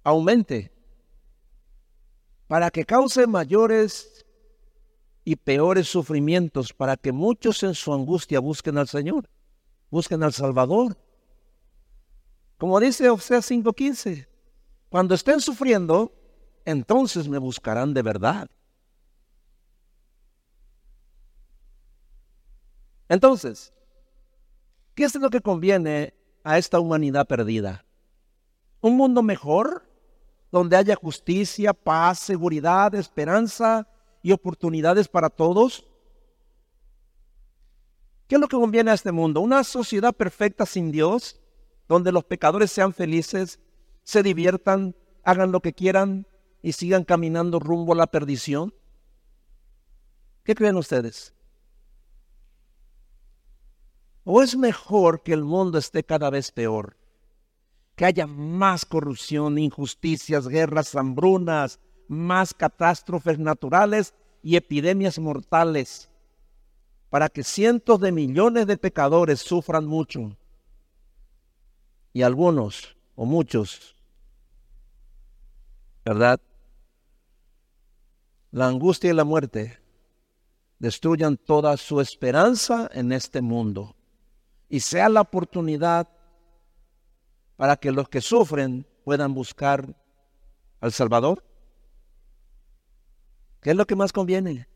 aumente 0.04 0.70
para 2.48 2.70
que 2.70 2.84
cause 2.86 3.26
mayores 3.26 4.26
y 5.24 5.38
peores 5.38 5.88
sufrimientos, 5.88 6.74
para 6.74 6.98
que 6.98 7.14
muchos 7.14 7.64
en 7.64 7.74
su 7.74 7.94
angustia 7.94 8.42
busquen 8.42 8.78
al 8.78 8.90
Señor, 8.90 9.30
busquen 9.90 10.22
al 10.24 10.34
Salvador. 10.34 10.98
Como 12.58 12.82
dice 12.82 13.10
Oseas 13.10 13.50
5:15, 13.50 14.28
cuando 14.90 15.16
estén 15.16 15.40
sufriendo, 15.40 16.14
entonces 16.66 17.30
me 17.30 17.38
buscarán 17.38 17.94
de 17.94 18.02
verdad. 18.02 18.50
Entonces, 23.08 23.74
¿qué 24.96 25.06
es 25.06 25.16
lo 25.16 25.30
que 25.30 25.40
conviene 25.40 26.14
a 26.46 26.60
esta 26.60 26.80
humanidad 26.80 27.28
perdida. 27.28 27.84
Un 28.80 28.96
mundo 28.96 29.24
mejor, 29.24 29.84
donde 30.52 30.78
haya 30.78 30.96
justicia, 30.96 31.74
paz, 31.74 32.20
seguridad, 32.20 32.94
esperanza 32.94 33.88
y 34.22 34.32
oportunidades 34.32 35.08
para 35.08 35.30
todos. 35.30 35.88
¿Qué 38.28 38.36
es 38.36 38.42
lo 38.42 38.48
que 38.48 38.58
conviene 38.58 38.92
a 38.92 38.94
este 38.94 39.12
mundo? 39.12 39.42
Una 39.42 39.64
sociedad 39.64 40.14
perfecta 40.14 40.68
sin 40.68 40.92
Dios, 40.92 41.42
donde 41.88 42.12
los 42.12 42.24
pecadores 42.24 42.72
sean 42.72 42.94
felices, 42.94 43.60
se 44.04 44.22
diviertan, 44.22 44.96
hagan 45.24 45.52
lo 45.52 45.62
que 45.62 45.74
quieran 45.74 46.28
y 46.62 46.74
sigan 46.74 47.04
caminando 47.04 47.60
rumbo 47.60 47.94
a 47.94 47.98
la 47.98 48.08
perdición. 48.08 48.74
¿Qué 50.44 50.54
creen 50.54 50.78
ustedes? 50.78 51.35
¿O 54.28 54.42
es 54.42 54.58
mejor 54.58 55.22
que 55.22 55.34
el 55.34 55.44
mundo 55.44 55.78
esté 55.78 56.04
cada 56.04 56.32
vez 56.32 56.52
peor? 56.52 56.98
Que 57.96 58.06
haya 58.06 58.26
más 58.26 58.84
corrupción, 58.84 59.60
injusticias, 59.60 60.48
guerras, 60.48 60.96
hambrunas, 60.96 61.80
más 62.08 62.56
catástrofes 62.56 63.38
naturales 63.38 64.16
y 64.42 64.56
epidemias 64.56 65.20
mortales, 65.20 66.10
para 67.12 67.30
que 67.30 67.44
cientos 67.44 68.00
de 68.00 68.12
millones 68.12 68.66
de 68.66 68.78
pecadores 68.78 69.42
sufran 69.42 69.86
mucho. 69.86 70.36
Y 72.12 72.24
algunos, 72.24 72.98
o 73.14 73.26
muchos, 73.26 73.96
¿verdad? 76.04 76.40
La 78.50 78.68
angustia 78.68 79.12
y 79.12 79.14
la 79.14 79.24
muerte 79.24 79.80
destruyan 80.80 81.38
toda 81.38 81.78
su 81.78 82.02
esperanza 82.02 82.90
en 82.92 83.12
este 83.12 83.42
mundo 83.42 83.95
y 84.76 84.82
sea 84.82 85.08
la 85.08 85.22
oportunidad 85.22 86.10
para 87.56 87.78
que 87.78 87.94
los 87.94 88.10
que 88.10 88.20
sufren 88.20 88.86
puedan 89.06 89.34
buscar 89.34 89.96
al 90.82 90.92
Salvador? 90.92 91.46
¿Qué 93.62 93.70
es 93.70 93.76
lo 93.78 93.88
que 93.88 93.96
más 93.96 94.12
conviene? 94.12 94.68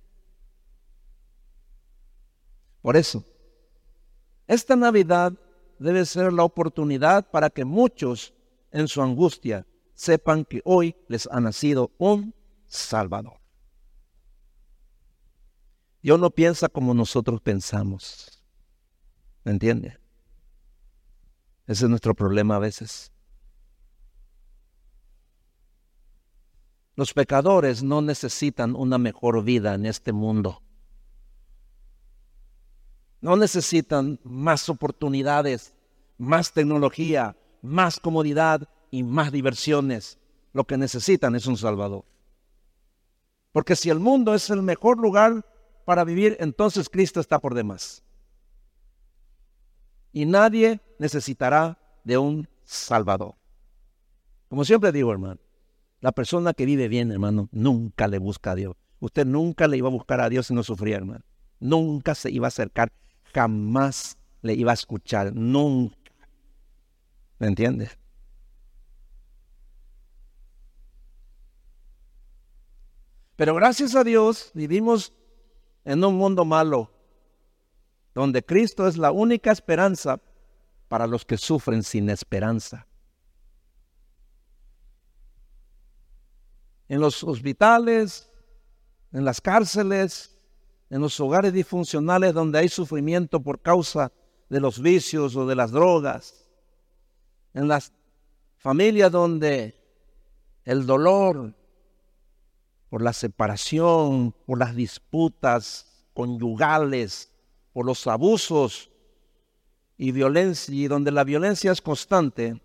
Por 2.82 2.96
eso, 2.96 3.26
esta 4.48 4.78
Navidad 4.78 5.34
debe 5.80 6.06
ser 6.06 6.32
la 6.32 6.46
oportunidad 6.46 7.30
para 7.30 7.50
que 7.50 7.66
muchos 7.66 8.34
en 8.72 8.88
su 8.88 9.02
angustia 9.02 9.68
sepan 9.96 10.46
que 10.46 10.62
hoy 10.64 10.96
les 11.10 11.28
ha 11.30 11.42
nacido 11.42 11.92
un 11.98 12.34
Salvador. 12.68 13.42
Dios 16.02 16.18
no 16.18 16.30
piensa 16.30 16.70
como 16.70 16.94
nosotros 16.94 17.42
pensamos. 17.42 18.39
¿Me 19.50 19.54
entiende? 19.54 19.98
Ese 21.66 21.86
es 21.86 21.90
nuestro 21.90 22.14
problema 22.14 22.58
a 22.58 22.60
veces. 22.60 23.12
Los 26.96 27.16
pecadores 27.16 27.82
no 27.82 28.04
necesitan 28.04 28.76
una 28.76 29.00
mejor 29.00 29.44
vida 29.44 29.74
en 29.74 29.88
este 29.88 30.14
mundo. 30.14 30.62
No 33.22 33.38
necesitan 33.38 34.20
más 34.24 34.70
oportunidades, 34.70 35.74
más 36.20 36.54
tecnología, 36.54 37.36
más 37.64 38.00
comodidad 38.00 38.70
y 38.92 39.02
más 39.02 39.32
diversiones. 39.32 40.20
Lo 40.54 40.66
que 40.66 40.78
necesitan 40.78 41.34
es 41.34 41.48
un 41.48 41.58
Salvador. 41.58 42.06
Porque 43.52 43.76
si 43.76 43.90
el 43.90 44.00
mundo 44.00 44.36
es 44.36 44.52
el 44.52 44.62
mejor 44.62 45.00
lugar 45.00 45.44
para 45.86 46.04
vivir, 46.04 46.38
entonces 46.40 46.88
Cristo 46.88 47.20
está 47.20 47.40
por 47.40 47.56
demás 47.56 48.04
y 50.12 50.26
nadie 50.26 50.82
necesitará 50.98 51.78
de 52.04 52.18
un 52.18 52.48
Salvador. 52.64 53.36
Como 54.48 54.66
siempre 54.66 54.92
digo, 54.92 55.12
hermano, 55.12 55.40
La 56.02 56.14
persona 56.14 56.54
que 56.54 56.66
vive 56.66 56.88
bien, 56.88 57.12
hermano, 57.12 57.50
nunca 57.52 58.08
le 58.08 58.20
busca 58.20 58.52
a 58.52 58.56
Dios. 58.56 58.76
Usted 59.02 59.26
nunca 59.26 59.68
le 59.68 59.78
iba 59.78 59.90
a 59.90 59.92
buscar 59.92 60.22
a 60.22 60.30
Dios 60.30 60.48
si 60.48 60.54
no 60.54 60.64
sufría, 60.64 60.96
hermano. 60.96 61.26
Nunca 61.60 62.16
se 62.16 62.32
iba 62.32 62.48
a 62.48 62.50
acercar, 62.50 62.90
jamás 63.34 64.18
le 64.42 64.54
iba 64.54 64.72
a 64.72 64.76
escuchar, 64.76 65.34
nunca. 65.34 65.98
¿Me 67.38 67.48
entiendes? 67.48 67.98
Pero 73.36 73.56
gracias 73.56 73.96
a 73.96 74.04
Dios 74.04 74.52
vivimos 74.54 75.14
en 75.86 76.04
un 76.04 76.16
mundo 76.16 76.44
malo, 76.46 76.92
donde 78.14 78.44
Cristo 78.44 78.88
es 78.88 78.98
la 78.98 79.12
única 79.12 79.52
esperanza 79.52 80.20
para 80.88 81.08
los 81.08 81.26
que 81.26 81.38
sufren 81.38 81.84
sin 81.84 82.10
esperanza. 82.10 82.88
En 86.88 87.00
los 87.00 87.24
hospitales, 87.24 88.30
en 89.12 89.24
las 89.24 89.40
cárceles, 89.40 90.36
en 90.90 91.02
los 91.02 91.20
hogares 91.20 91.54
disfuncionales 91.54 92.34
donde 92.34 92.60
hay 92.60 92.70
sufrimiento 92.70 93.40
por 93.40 93.62
causa 93.62 94.12
de 94.50 94.60
los 94.60 94.82
vicios 94.82 95.36
o 95.36 95.46
de 95.46 95.56
las 95.56 95.72
drogas, 95.72 96.50
en 97.54 97.68
las 97.68 97.94
familias 98.58 99.12
donde 99.12 99.80
el 100.66 100.86
dolor, 100.86 101.54
por 102.90 103.04
la 103.04 103.14
separación, 103.14 104.34
por 104.46 104.58
las 104.58 104.76
disputas 104.76 106.08
conyugales, 106.14 107.32
por 107.74 107.86
los 107.86 108.06
abusos 108.08 108.90
y 109.98 110.12
violencia, 110.12 110.74
y 110.74 110.88
donde 110.88 111.12
la 111.12 111.24
violencia 111.24 111.72
es 111.72 111.82
constante, 111.82 112.62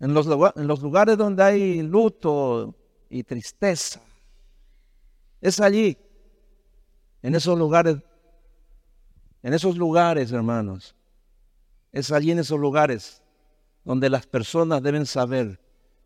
en 0.00 0.12
los, 0.12 0.26
en 0.56 0.66
los 0.66 0.82
lugares 0.82 1.16
donde 1.16 1.42
hay 1.42 1.82
luto 1.82 2.74
y 3.08 3.22
tristeza, 3.22 4.00
es 5.40 5.60
allí, 5.60 5.96
en 7.22 7.34
esos 7.34 7.58
lugares, 7.58 7.96
en 9.42 9.54
esos 9.54 9.76
lugares, 9.76 10.32
hermanos, 10.32 10.94
es 11.92 12.10
allí 12.10 12.32
en 12.32 12.40
esos 12.40 12.58
lugares 12.58 13.22
donde 13.84 14.10
las 14.10 14.26
personas 14.26 14.82
deben 14.82 15.06
saber 15.06 15.60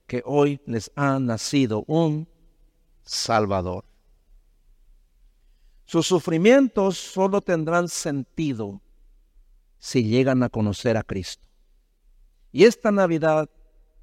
que 0.07 0.23
hoy 0.25 0.61
les 0.67 0.91
ha 0.97 1.19
nacido 1.19 1.85
un 1.87 2.29
Salvador. 3.03 3.88
Sus 5.88 6.07
sufrimientos 6.07 6.98
solo 6.98 7.40
tendrán 7.40 7.88
sentido 7.88 8.83
si 9.79 10.05
llegan 10.05 10.42
a 10.42 10.51
conocer 10.51 10.98
a 10.98 11.03
Cristo. 11.03 11.48
Y 12.53 12.64
esta 12.64 12.92
Navidad 12.92 13.48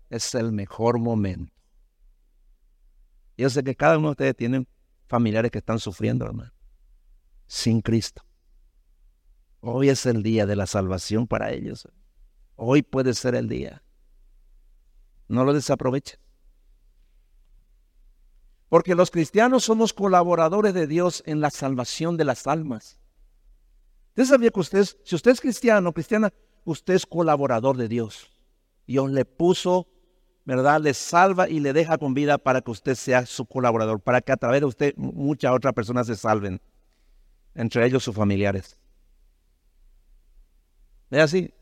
es 0.10 0.34
el 0.34 0.52
mejor 0.52 0.98
momento. 0.98 1.54
Yo 3.38 3.52
sé 3.52 3.64
que 3.64 3.76
cada 3.76 4.00
uno 4.00 4.08
de 4.08 4.12
ustedes 4.14 4.36
tiene 4.36 4.68
familiares 5.06 5.52
que 5.52 5.60
están 5.60 5.78
sufriendo, 5.78 6.26
hermano, 6.26 6.52
sin 7.46 7.82
Cristo. 7.82 8.26
Hoy 9.60 9.90
es 9.90 10.08
el 10.08 10.24
día 10.24 10.48
de 10.48 10.56
la 10.56 10.66
salvación 10.66 11.28
para 11.28 11.52
ellos. 11.52 11.88
Hoy 12.56 12.82
puede 12.82 13.14
ser 13.14 13.36
el 13.36 13.48
día. 13.48 13.84
No 15.28 15.44
lo 15.44 15.54
desaprovechen. 15.54 16.20
Porque 18.76 18.94
los 18.94 19.10
cristianos 19.10 19.64
somos 19.64 19.94
colaboradores 19.94 20.74
de 20.74 20.86
Dios 20.86 21.24
en 21.26 21.40
la 21.40 21.50
salvación 21.50 22.18
de 22.18 22.26
las 22.26 22.46
almas. 22.46 23.00
Usted 24.10 24.26
sabía 24.26 24.50
que 24.50 24.60
usted, 24.60 24.86
si 25.06 25.16
usted 25.16 25.32
es 25.32 25.40
cristiano, 25.40 25.94
cristiana, 25.94 26.34
usted 26.66 26.96
es 26.96 27.06
colaborador 27.06 27.78
de 27.78 27.88
Dios. 27.88 28.30
Dios 28.86 29.10
le 29.12 29.24
puso, 29.24 29.88
¿verdad? 30.44 30.82
Le 30.82 30.94
salva 30.94 31.48
y 31.48 31.62
le 31.62 31.72
deja 31.72 31.98
con 31.98 32.14
vida 32.14 32.38
para 32.38 32.60
que 32.60 32.72
usted 32.72 32.96
sea 32.96 33.26
su 33.26 33.46
colaborador, 33.46 34.02
para 34.02 34.20
que 34.20 34.34
a 34.34 34.36
través 34.36 34.60
de 34.60 34.66
usted 34.66 34.94
muchas 34.98 35.54
otras 35.54 35.74
personas 35.74 36.08
se 36.08 36.18
salven, 36.18 36.60
entre 37.54 37.86
ellos 37.86 38.04
sus 38.04 38.14
familiares. 38.14 38.78
¿Es 41.12 41.20
así? 41.22 41.54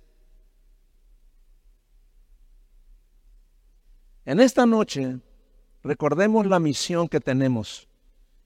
En 4.26 4.40
esta 4.40 4.66
noche 4.66 5.20
recordemos 5.84 6.46
la 6.46 6.60
misión 6.60 7.08
que 7.08 7.20
tenemos 7.20 7.88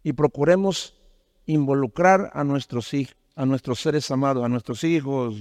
y 0.04 0.13
procuremos 0.13 1.00
involucrar 1.45 2.32
a 2.34 2.43
nuestros 2.43 2.91
a 3.36 3.45
nuestros 3.45 3.80
seres 3.80 4.10
amados, 4.10 4.43
a 4.43 4.50
nuestros 4.50 4.84
hijos, 4.84 5.36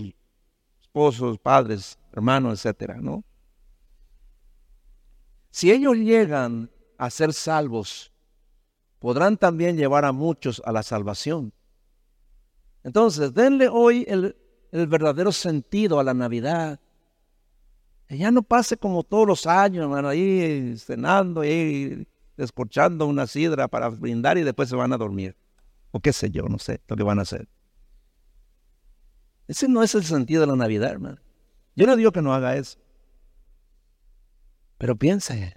esposos, 0.83 1.39
padres, 1.39 1.99
hermanos, 2.13 2.59
etcétera, 2.59 2.99
¿no? 3.01 3.25
Si 5.51 5.71
ellos 5.71 5.97
llegan 5.97 6.71
a 6.99 7.09
ser 7.09 7.33
salvos, 7.33 8.13
podrán 8.99 9.39
también 9.39 9.77
llevar 9.77 10.05
a 10.05 10.13
muchos 10.13 10.61
a 10.67 10.73
la 10.73 10.83
salvación. 10.83 11.53
Entonces, 12.85 13.33
denle 13.33 13.69
hoy 13.69 14.05
el, 14.07 14.37
el 14.71 14.87
verdadero 14.87 15.33
sentido 15.33 15.99
a 15.99 16.05
la 16.05 16.13
Navidad, 16.13 16.81
ya 18.09 18.31
no 18.31 18.43
pase 18.43 18.77
como 18.77 19.03
todos 19.03 19.27
los 19.27 19.47
años, 19.47 19.83
hermano, 19.83 20.09
ahí 20.09 20.77
cenando, 20.79 21.41
ahí 21.41 22.07
descorchando 22.37 23.07
una 23.07 23.27
sidra 23.27 23.67
para 23.67 23.89
brindar 23.89 24.39
y 24.39 24.43
después 24.43 24.69
se 24.69 24.77
van 24.77 24.93
a 24.93 24.97
dormir. 24.97 25.37
O 25.91 26.01
qué 26.01 26.13
sé 26.13 26.31
yo, 26.31 26.43
no 26.45 26.59
sé 26.59 26.81
lo 26.87 26.97
que 26.97 27.03
van 27.03 27.19
a 27.19 27.23
hacer. 27.23 27.49
Ese 29.49 29.69
no 29.69 29.83
es 29.83 29.95
el 29.95 30.05
sentido 30.05 30.43
de 30.43 30.47
la 30.49 30.57
Navidad, 30.57 30.91
hermano. 30.91 31.19
Yo 31.75 31.87
no 31.87 31.97
digo 31.97 32.13
que 32.13 32.23
no 32.23 32.35
haga 32.35 32.57
eso. 32.57 32.79
Pero 34.79 34.97
piense 34.97 35.57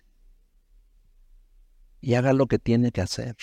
y 2.01 2.13
haga 2.13 2.33
lo 2.33 2.47
que 2.47 2.59
tiene 2.59 2.91
que 2.91 3.01
hacer. 3.01 3.35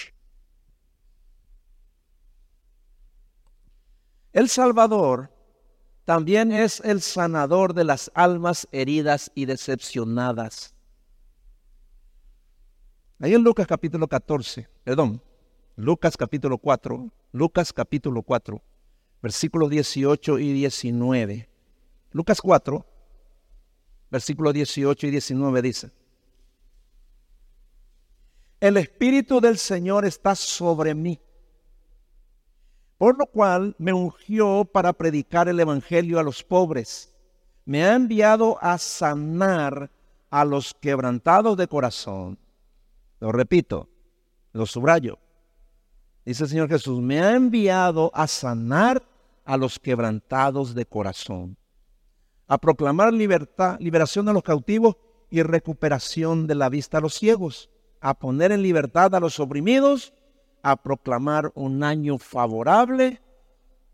El 4.32 4.48
Salvador 4.48 5.35
también 6.06 6.52
es 6.52 6.80
el 6.84 7.02
sanador 7.02 7.74
de 7.74 7.82
las 7.82 8.12
almas 8.14 8.68
heridas 8.70 9.32
y 9.34 9.44
decepcionadas. 9.44 10.72
Ahí 13.18 13.34
en 13.34 13.42
Lucas 13.42 13.66
capítulo 13.66 14.06
14, 14.06 14.68
perdón, 14.84 15.20
Lucas 15.74 16.16
capítulo 16.16 16.58
4, 16.58 17.10
Lucas 17.32 17.72
capítulo 17.72 18.22
4, 18.22 18.62
versículos 19.20 19.68
18 19.68 20.38
y 20.38 20.52
19. 20.52 21.48
Lucas 22.12 22.40
4, 22.40 22.86
versículos 24.08 24.54
18 24.54 25.06
y 25.08 25.10
19 25.10 25.62
dice, 25.62 25.90
el 28.60 28.76
Espíritu 28.76 29.40
del 29.40 29.58
Señor 29.58 30.04
está 30.04 30.36
sobre 30.36 30.94
mí 30.94 31.20
por 32.98 33.18
lo 33.18 33.26
cual 33.26 33.74
me 33.78 33.92
ungió 33.92 34.64
para 34.64 34.92
predicar 34.92 35.48
el 35.48 35.60
Evangelio 35.60 36.18
a 36.18 36.22
los 36.22 36.42
pobres. 36.42 37.12
Me 37.64 37.84
ha 37.84 37.94
enviado 37.94 38.58
a 38.60 38.78
sanar 38.78 39.90
a 40.30 40.44
los 40.44 40.74
quebrantados 40.74 41.56
de 41.56 41.68
corazón. 41.68 42.38
Lo 43.20 43.32
repito, 43.32 43.88
lo 44.52 44.66
subrayo. 44.66 45.18
Dice 46.24 46.44
el 46.44 46.50
Señor 46.50 46.68
Jesús, 46.68 47.00
me 47.00 47.20
ha 47.20 47.34
enviado 47.34 48.10
a 48.14 48.26
sanar 48.26 49.02
a 49.44 49.56
los 49.56 49.78
quebrantados 49.78 50.74
de 50.74 50.86
corazón, 50.86 51.56
a 52.48 52.58
proclamar 52.58 53.12
libertad, 53.12 53.76
liberación 53.78 54.28
a 54.28 54.32
los 54.32 54.42
cautivos 54.42 54.96
y 55.30 55.42
recuperación 55.42 56.46
de 56.46 56.56
la 56.56 56.68
vista 56.68 56.98
a 56.98 57.00
los 57.00 57.14
ciegos, 57.14 57.70
a 58.00 58.14
poner 58.14 58.52
en 58.52 58.62
libertad 58.62 59.14
a 59.14 59.20
los 59.20 59.38
oprimidos 59.38 60.12
a 60.68 60.74
proclamar 60.74 61.52
un 61.54 61.84
año 61.84 62.18
favorable 62.18 63.22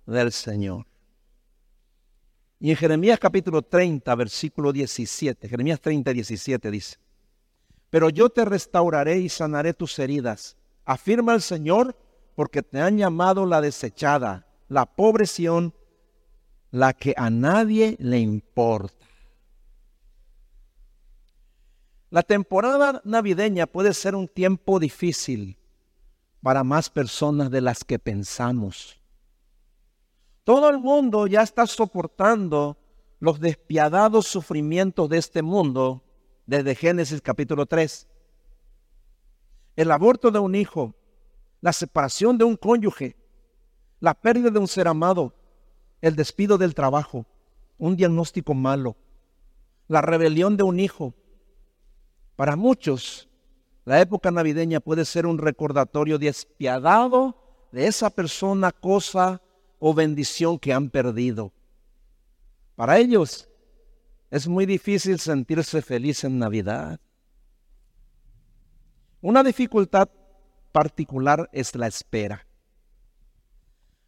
del 0.07 0.33
Señor. 0.33 0.87
Y 2.59 2.71
en 2.71 2.77
Jeremías 2.77 3.19
capítulo 3.19 3.61
30, 3.61 4.15
versículo 4.15 4.73
17, 4.73 5.51
Jeremías 5.51 5.83
30, 5.83 6.15
17 6.15 6.71
dice, 6.71 6.97
pero 7.91 8.09
yo 8.09 8.31
te 8.31 8.47
restauraré 8.47 9.19
y 9.19 9.29
sanaré 9.29 9.75
tus 9.75 9.99
heridas, 9.99 10.57
afirma 10.87 11.35
el 11.35 11.43
Señor, 11.43 11.95
porque 12.35 12.63
te 12.63 12.81
han 12.81 12.97
llamado 12.97 13.45
la 13.45 13.61
desechada, 13.61 14.47
la 14.69 14.87
pobre 14.87 15.27
la 16.71 16.95
que 16.95 17.13
a 17.19 17.29
nadie 17.29 17.97
le 17.99 18.19
importa. 18.19 19.07
La 22.09 22.23
temporada 22.23 23.03
navideña 23.05 23.67
puede 23.67 23.93
ser 23.93 24.15
un 24.15 24.27
tiempo 24.27 24.81
difícil, 24.81 25.59
para 26.42 26.64
más 26.64 26.90
personas 26.90 27.50
de 27.50 27.61
las 27.61 27.85
que 27.85 27.98
pensamos. 27.98 29.00
Todo 30.44 30.68
el 30.68 30.78
mundo 30.78 31.28
ya 31.28 31.42
está 31.42 31.66
soportando 31.66 32.76
los 33.20 33.38
despiadados 33.38 34.26
sufrimientos 34.26 35.09
de 35.09 35.18
este 35.18 35.42
mundo 35.42 36.02
desde 36.46 36.74
Génesis 36.74 37.20
capítulo 37.20 37.66
3. 37.66 38.09
El 39.76 39.90
aborto 39.92 40.33
de 40.33 40.40
un 40.40 40.57
hijo, 40.57 40.94
la 41.61 41.72
separación 41.72 42.37
de 42.37 42.44
un 42.44 42.57
cónyuge, 42.57 43.16
la 44.00 44.14
pérdida 44.14 44.50
de 44.50 44.59
un 44.59 44.66
ser 44.66 44.88
amado, 44.88 45.33
el 46.00 46.16
despido 46.16 46.59
del 46.59 46.74
trabajo, 46.74 47.24
un 47.78 47.96
diagnóstico 47.96 48.52
malo, 48.52 48.96
la 49.87 50.02
rebelión 50.02 50.57
de 50.57 50.64
un 50.64 50.81
hijo, 50.81 51.14
Para 52.35 52.57
muchos, 52.57 53.28
la 53.85 54.01
época 54.01 54.31
navideña 54.31 54.81
puede 54.81 55.05
ser 55.05 55.27
un 55.27 55.38
recordatorio 55.38 56.18
despiadado 56.18 57.37
de 57.73 57.87
esa 57.87 58.11
persona, 58.11 58.71
cosa 58.71 59.42
o 59.79 59.92
bendición 59.95 60.59
que 60.59 60.73
han 60.73 60.90
perdido. 60.90 61.53
Para 62.77 62.99
ellos 62.99 63.49
es 64.31 64.47
muy 64.47 64.66
difícil 64.66 65.18
sentirse 65.18 65.83
feliz 65.83 66.23
en 66.25 66.38
Navidad. 66.38 67.01
Una 69.21 69.42
dificultad 69.42 70.09
particular 70.71 71.49
es 71.53 71.75
la 71.75 71.87
espera. 71.87 72.47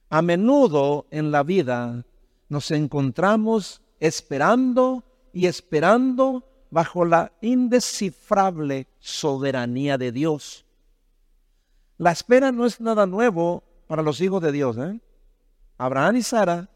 A 0.09 0.23
menudo 0.23 1.07
en 1.11 1.31
la 1.31 1.43
vida 1.43 2.05
nos 2.49 2.71
encontramos 2.71 3.83
esperando 3.99 5.05
y 5.33 5.47
esperando 5.47 6.45
bajo 6.75 7.05
la 7.05 7.31
indescifrable 7.41 8.89
soberanía 8.99 9.97
de 9.97 10.11
Dios. 10.11 10.67
La 11.99 12.11
espera 12.11 12.51
no 12.51 12.67
es 12.67 12.81
nada 12.81 13.07
nuevo 13.07 13.63
para 13.87 14.03
los 14.03 14.21
hijos 14.21 14.43
de 14.43 14.51
Dios. 14.51 14.77
¿eh? 14.79 15.01
Abraham 15.79 16.17
y 16.17 16.23
Sara 16.23 16.69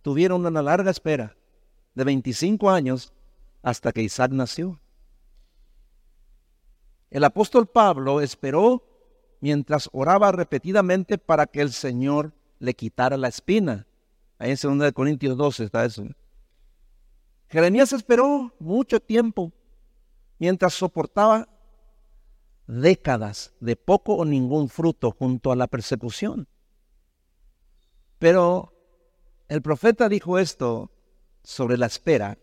tuvieron 0.00 0.46
una 0.46 0.62
larga 0.62 0.90
espera 0.90 1.36
de 1.94 2.04
25 2.04 2.70
años 2.70 3.12
hasta 3.62 3.92
que 3.92 4.00
Isaac 4.00 4.30
nació. 4.32 4.80
El 7.10 7.22
apóstol 7.22 7.66
Pablo 7.66 8.22
esperó 8.22 8.82
mientras 9.40 9.90
oraba 9.92 10.32
repetidamente 10.32 11.18
para 11.18 11.44
que 11.46 11.60
el 11.60 11.70
Señor 11.70 12.32
le 12.60 12.72
quitara 12.72 13.18
la 13.18 13.28
espina. 13.28 13.86
Ahí 14.38 14.54
en 14.58 14.78
2 14.78 14.92
Corintios 14.92 15.36
12 15.36 15.64
está 15.64 15.84
eso. 15.84 16.06
Jeremías 17.54 17.92
esperó 17.92 18.52
mucho 18.58 18.98
tiempo 18.98 19.52
mientras 20.40 20.74
soportaba 20.74 21.48
décadas 22.66 23.54
de 23.60 23.76
poco 23.76 24.16
o 24.16 24.24
ningún 24.24 24.68
fruto 24.68 25.12
junto 25.12 25.52
a 25.52 25.56
la 25.56 25.68
persecución. 25.68 26.48
Pero 28.18 28.74
el 29.46 29.62
profeta 29.62 30.08
dijo 30.08 30.40
esto 30.40 30.90
sobre 31.44 31.78
la 31.78 31.86
espera 31.86 32.38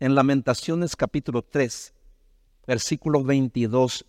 en 0.00 0.14
Lamentaciones 0.14 0.96
capítulo 0.96 1.40
3, 1.40 1.94
versículos 2.66 3.24
22 3.24 4.04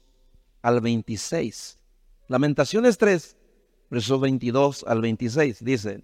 al 0.62 0.82
26. 0.82 1.80
Lamentaciones 2.28 2.98
3, 2.98 3.38
versos 3.90 4.20
22 4.20 4.84
al 4.90 5.00
26 5.00 5.64
dice, 5.64 6.04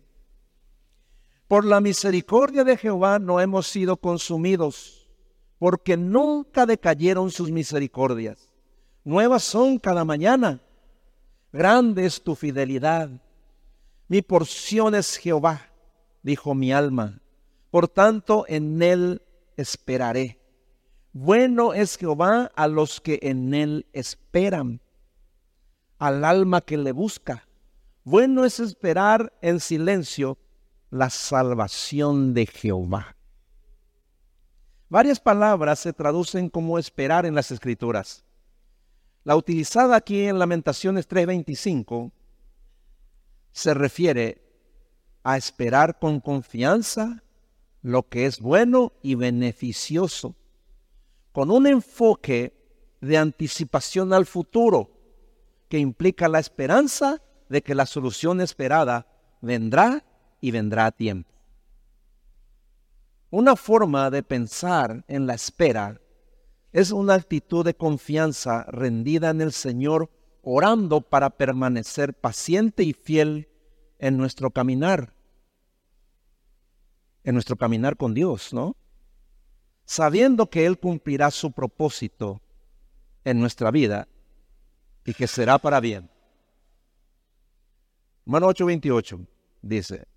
por 1.49 1.65
la 1.65 1.81
misericordia 1.81 2.63
de 2.63 2.77
Jehová 2.77 3.17
no 3.17 3.41
hemos 3.41 3.65
sido 3.65 3.97
consumidos, 3.97 5.09
porque 5.57 5.97
nunca 5.97 6.67
decayeron 6.67 7.31
sus 7.31 7.49
misericordias. 7.49 8.53
Nuevas 9.03 9.45
son 9.45 9.79
cada 9.79 10.05
mañana. 10.05 10.61
Grande 11.51 12.05
es 12.05 12.21
tu 12.21 12.35
fidelidad. 12.35 13.09
Mi 14.07 14.21
porción 14.21 14.93
es 14.93 15.17
Jehová, 15.17 15.71
dijo 16.21 16.53
mi 16.53 16.71
alma. 16.71 17.19
Por 17.71 17.87
tanto, 17.87 18.45
en 18.47 18.83
él 18.83 19.23
esperaré. 19.57 20.39
Bueno 21.13 21.73
es 21.73 21.97
Jehová 21.97 22.51
a 22.55 22.67
los 22.67 23.01
que 23.01 23.17
en 23.23 23.55
él 23.55 23.87
esperan, 23.91 24.81
al 25.97 26.23
alma 26.25 26.61
que 26.61 26.77
le 26.77 26.91
busca. 26.91 27.47
Bueno 28.03 28.45
es 28.45 28.59
esperar 28.59 29.33
en 29.41 29.59
silencio 29.59 30.37
la 30.89 31.09
salvación 31.09 32.33
de 32.33 32.45
Jehová. 32.45 33.15
Varias 34.89 35.19
palabras 35.19 35.79
se 35.79 35.93
traducen 35.93 36.49
como 36.49 36.79
esperar 36.79 37.25
en 37.25 37.35
las 37.35 37.51
escrituras. 37.51 38.25
La 39.23 39.35
utilizada 39.35 39.95
aquí 39.95 40.23
en 40.23 40.39
Lamentaciones 40.39 41.07
3:25 41.07 42.11
se 43.51 43.73
refiere 43.73 44.41
a 45.23 45.37
esperar 45.37 45.99
con 45.99 46.19
confianza 46.19 47.23
lo 47.81 48.07
que 48.09 48.25
es 48.25 48.39
bueno 48.39 48.93
y 49.03 49.15
beneficioso, 49.15 50.35
con 51.31 51.51
un 51.51 51.67
enfoque 51.67 52.53
de 52.99 53.17
anticipación 53.17 54.11
al 54.13 54.25
futuro 54.25 54.91
que 55.69 55.77
implica 55.77 56.27
la 56.27 56.39
esperanza 56.39 57.21
de 57.47 57.61
que 57.61 57.75
la 57.75 57.85
solución 57.85 58.41
esperada 58.41 59.07
vendrá 59.41 60.03
y 60.41 60.51
vendrá 60.51 60.87
a 60.87 60.91
tiempo. 60.91 61.29
Una 63.31 63.55
forma 63.55 64.09
de 64.09 64.23
pensar 64.23 65.03
en 65.07 65.27
la 65.27 65.35
espera 65.35 66.01
es 66.71 66.91
una 66.91 67.15
actitud 67.15 67.63
de 67.65 67.75
confianza 67.75 68.63
rendida 68.69 69.29
en 69.29 69.41
el 69.41 69.51
Señor, 69.51 70.09
orando 70.41 71.01
para 71.01 71.29
permanecer 71.29 72.13
paciente 72.13 72.83
y 72.83 72.93
fiel 72.93 73.49
en 73.99 74.17
nuestro 74.17 74.51
caminar, 74.51 75.13
en 77.23 77.35
nuestro 77.35 77.55
caminar 77.55 77.97
con 77.97 78.13
Dios, 78.13 78.53
¿no? 78.53 78.75
Sabiendo 79.85 80.49
que 80.49 80.65
Él 80.65 80.79
cumplirá 80.79 81.31
su 81.31 81.51
propósito 81.51 82.41
en 83.23 83.39
nuestra 83.39 83.71
vida 83.71 84.07
y 85.05 85.13
que 85.13 85.27
será 85.27 85.57
para 85.57 85.79
bien. 85.79 86.09
Mano 88.25 88.47
8:28 88.47 89.27
dice, 89.61 90.07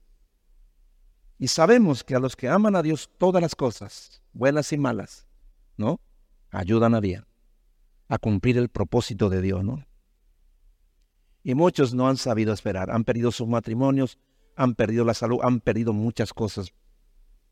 y 1.43 1.49
sabemos 1.49 2.05
que 2.05 2.15
a 2.15 2.21
los 2.21 2.37
que 2.37 2.49
aman 2.49 2.77
a 2.77 2.83
Dios 2.83 3.11
todas 3.19 3.43
las 3.43 3.57
cosas, 3.57 4.23
buenas 4.33 4.73
y 4.73 4.79
malas, 4.79 5.27
¿no? 5.77 5.99
Ayudan 6.53 6.95
a 6.95 7.01
bien, 7.01 7.27
a 8.07 8.17
cumplir 8.19 8.59
el 8.59 8.69
propósito 8.69 9.29
de 9.29 9.43
Dios, 9.43 9.65
¿no? 9.65 9.85
Y 11.43 11.57
muchos 11.57 11.95
no 11.95 12.09
han 12.09 12.17
sabido 12.17 12.53
esperar, 12.53 12.93
han 12.93 13.03
perdido 13.03 13.33
sus 13.33 13.49
matrimonios, 13.49 14.21
han 14.55 14.77
perdido 14.77 15.05
la 15.05 15.15
salud, 15.15 15.41
han 15.43 15.59
perdido 15.59 15.93
muchas 15.93 16.33
cosas 16.33 16.73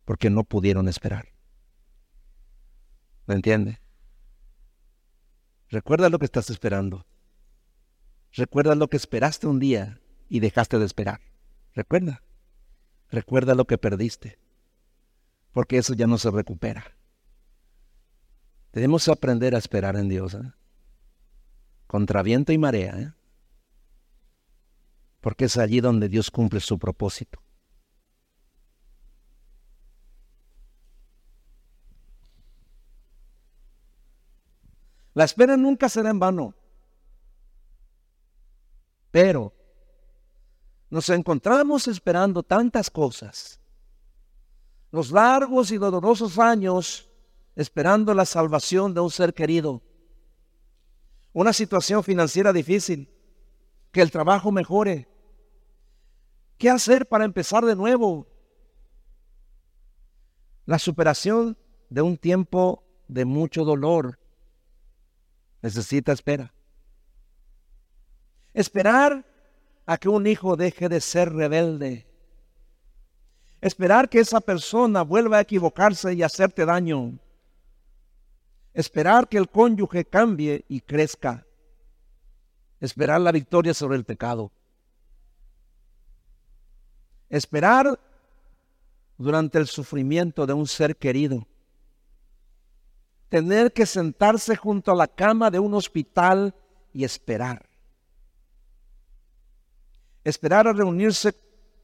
porque 0.05 0.31
no 0.31 0.45
pudieron 0.45 0.87
esperar. 0.87 1.27
¿Me 3.27 3.35
entiende? 3.35 3.81
Recuerda 5.69 6.11
lo 6.11 6.21
que 6.21 6.27
estás 6.27 6.49
esperando. 6.49 7.07
Recuerda 8.35 8.77
lo 8.77 8.87
que 8.87 8.99
esperaste 8.99 9.49
un 9.49 9.59
día 9.59 10.01
y 10.29 10.39
dejaste 10.39 10.79
de 10.79 10.87
esperar. 10.87 11.21
Recuerda. 11.75 12.23
Recuerda 13.11 13.55
lo 13.55 13.67
que 13.67 13.77
perdiste, 13.77 14.39
porque 15.53 15.79
eso 15.79 15.95
ya 15.95 16.07
no 16.07 16.17
se 16.17 16.31
recupera. 16.31 16.97
Debemos 18.73 19.09
aprender 19.09 19.55
a 19.55 19.59
esperar 19.59 19.97
en 19.97 20.09
Dios, 20.09 20.35
¿eh? 20.35 20.53
contra 21.89 22.23
viento 22.23 22.53
y 22.53 22.59
marea, 22.59 23.01
¿eh? 23.01 23.13
porque 25.21 25.47
es 25.47 25.57
allí 25.57 25.81
donde 25.81 26.09
Dios 26.09 26.31
cumple 26.31 26.61
su 26.61 26.79
propósito. 26.79 27.43
La 35.15 35.25
espera 35.25 35.57
nunca 35.57 35.89
será 35.89 36.11
en 36.11 36.21
vano, 36.21 36.55
pero 39.11 39.60
nos 40.91 41.09
encontramos 41.09 41.87
esperando 41.87 42.43
tantas 42.43 42.91
cosas. 42.91 43.61
Los 44.91 45.13
largos 45.13 45.71
y 45.71 45.79
dolorosos 45.79 46.39
años 46.39 47.09
esperando 47.55 48.13
la 48.13 48.25
salvación 48.25 48.93
de 48.93 49.01
un 49.01 49.11
ser 49.11 49.33
querido. 49.33 49.83
Una 51.33 51.53
situación 51.53 52.03
financiera 52.03 52.53
difícil. 52.53 53.09
Que 53.93 54.03
el 54.03 54.11
trabajo 54.11 54.53
mejore. 54.53 55.09
¿Qué 56.59 56.71
hacer 56.71 57.09
para 57.09 57.25
empezar 57.25 57.65
de 57.65 57.75
nuevo? 57.75 58.27
La 60.65 60.79
superación 60.79 61.57
de 61.89 62.03
un 62.03 62.17
tiempo 62.17 62.85
de 63.09 63.25
mucho 63.25 63.65
dolor 63.65 64.19
necesita 65.63 66.13
espera. 66.13 66.53
Esperar 68.55 69.30
a 69.91 69.99
que 69.99 70.09
un 70.09 70.25
hijo 70.25 70.55
deje 70.55 70.89
de 70.89 71.01
ser 71.01 71.33
rebelde. 71.33 72.07
Esperar 73.61 74.09
que 74.09 74.21
esa 74.21 74.41
persona 74.41 75.03
vuelva 75.03 75.39
a 75.39 75.41
equivocarse 75.41 76.15
y 76.15 76.23
hacerte 76.23 76.65
daño. 76.65 77.19
Esperar 78.73 79.29
que 79.29 79.37
el 79.37 79.49
cónyuge 79.49 80.05
cambie 80.05 80.65
y 80.69 80.81
crezca. 80.81 81.45
Esperar 82.79 83.21
la 83.21 83.33
victoria 83.33 83.75
sobre 83.75 83.97
el 83.97 84.05
pecado. 84.05 84.53
Esperar 87.29 87.99
durante 89.19 89.59
el 89.59 89.67
sufrimiento 89.67 90.47
de 90.47 90.53
un 90.53 90.69
ser 90.69 90.95
querido. 90.95 91.49
Tener 93.29 93.73
que 93.73 93.87
sentarse 93.87 94.55
junto 94.55 94.93
a 94.93 94.95
la 94.95 95.09
cama 95.09 95.51
de 95.51 95.59
un 95.59 95.75
hospital 95.75 96.55
y 96.93 97.03
esperar 97.03 97.70
Esperar 100.25 100.69
a 100.69 100.73
reunirse 100.73 101.35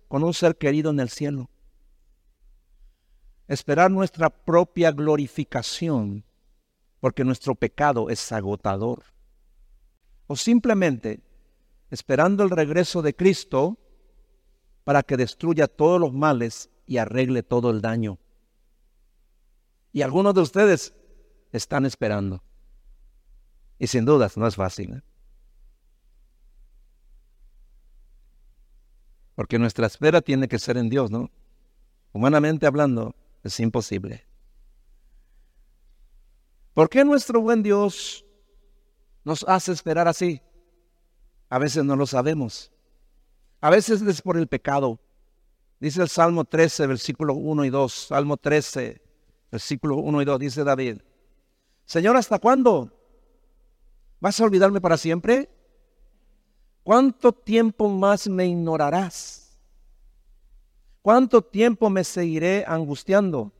con 0.08 0.22
un 0.22 0.34
ser 0.34 0.56
querido 0.56 0.90
en 0.90 1.00
el 1.00 1.08
cielo. 1.08 1.48
Esperar 3.48 3.90
nuestra 3.90 4.30
propia 4.30 4.92
glorificación 4.92 6.24
porque 7.00 7.24
nuestro 7.24 7.54
pecado 7.54 8.10
es 8.10 8.32
agotador. 8.32 9.04
O 10.26 10.36
simplemente 10.36 11.20
esperando 11.90 12.42
el 12.42 12.50
regreso 12.50 13.02
de 13.02 13.14
Cristo 13.14 13.78
para 14.84 15.02
que 15.02 15.16
destruya 15.16 15.68
todos 15.68 16.00
los 16.00 16.12
males 16.12 16.70
y 16.86 16.98
arregle 16.98 17.42
todo 17.42 17.70
el 17.70 17.80
daño. 17.80 18.18
Y 19.92 20.02
algunos 20.02 20.34
de 20.34 20.40
ustedes 20.40 20.94
están 21.52 21.86
esperando. 21.86 22.42
Y 23.78 23.86
sin 23.86 24.04
dudas 24.04 24.36
no 24.36 24.46
es 24.46 24.56
fácil. 24.56 24.94
¿eh? 24.94 25.02
Porque 29.36 29.58
nuestra 29.58 29.86
espera 29.86 30.20
tiene 30.20 30.48
que 30.48 30.58
ser 30.58 30.76
en 30.76 30.88
Dios, 30.88 31.10
¿no? 31.12 31.30
Humanamente 32.12 32.66
hablando, 32.66 33.14
es 33.44 33.60
imposible. 33.60 34.24
¿Por 36.74 36.88
qué 36.88 37.04
nuestro 37.04 37.40
buen 37.40 37.62
Dios 37.62 38.24
nos 39.24 39.44
hace 39.44 39.72
esperar 39.72 40.08
así? 40.08 40.40
A 41.48 41.58
veces 41.58 41.84
no 41.84 41.94
lo 41.94 42.06
sabemos. 42.06 42.72
A 43.60 43.70
veces 43.70 44.02
es 44.02 44.22
por 44.22 44.36
el 44.36 44.46
pecado. 44.46 44.98
Dice 45.80 46.02
el 46.02 46.08
Salmo 46.08 46.44
13, 46.44 46.86
versículo 46.86 47.34
1 47.34 47.66
y 47.66 47.70
2. 47.70 47.92
Salmo 47.92 48.36
13, 48.36 49.02
versículo 49.52 49.96
1 49.96 50.22
y 50.22 50.24
2. 50.24 50.40
Dice 50.40 50.64
David. 50.64 51.02
Señor, 51.84 52.16
¿hasta 52.16 52.38
cuándo? 52.38 52.90
¿Vas 54.20 54.40
a 54.40 54.44
olvidarme 54.44 54.80
para 54.80 54.96
siempre? 54.96 55.50
¿Cuánto 56.86 57.32
tiempo 57.32 57.88
más 57.88 58.28
me 58.28 58.46
ignorarás? 58.46 59.58
¿Cuánto 61.02 61.42
tiempo 61.42 61.90
me 61.90 62.04
seguiré 62.04 62.64
angustiando? 62.64 63.50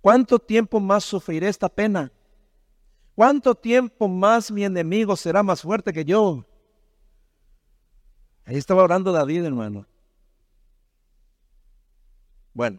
¿Cuánto 0.00 0.38
tiempo 0.38 0.78
más 0.78 1.02
sufriré 1.02 1.48
esta 1.48 1.68
pena? 1.68 2.12
¿Cuánto 3.16 3.56
tiempo 3.56 4.06
más 4.06 4.52
mi 4.52 4.64
enemigo 4.64 5.16
será 5.16 5.42
más 5.42 5.62
fuerte 5.62 5.92
que 5.92 6.04
yo? 6.04 6.44
Ahí 8.44 8.56
estaba 8.56 8.84
orando 8.84 9.10
David, 9.10 9.46
hermano. 9.46 9.84
Bueno, 12.54 12.78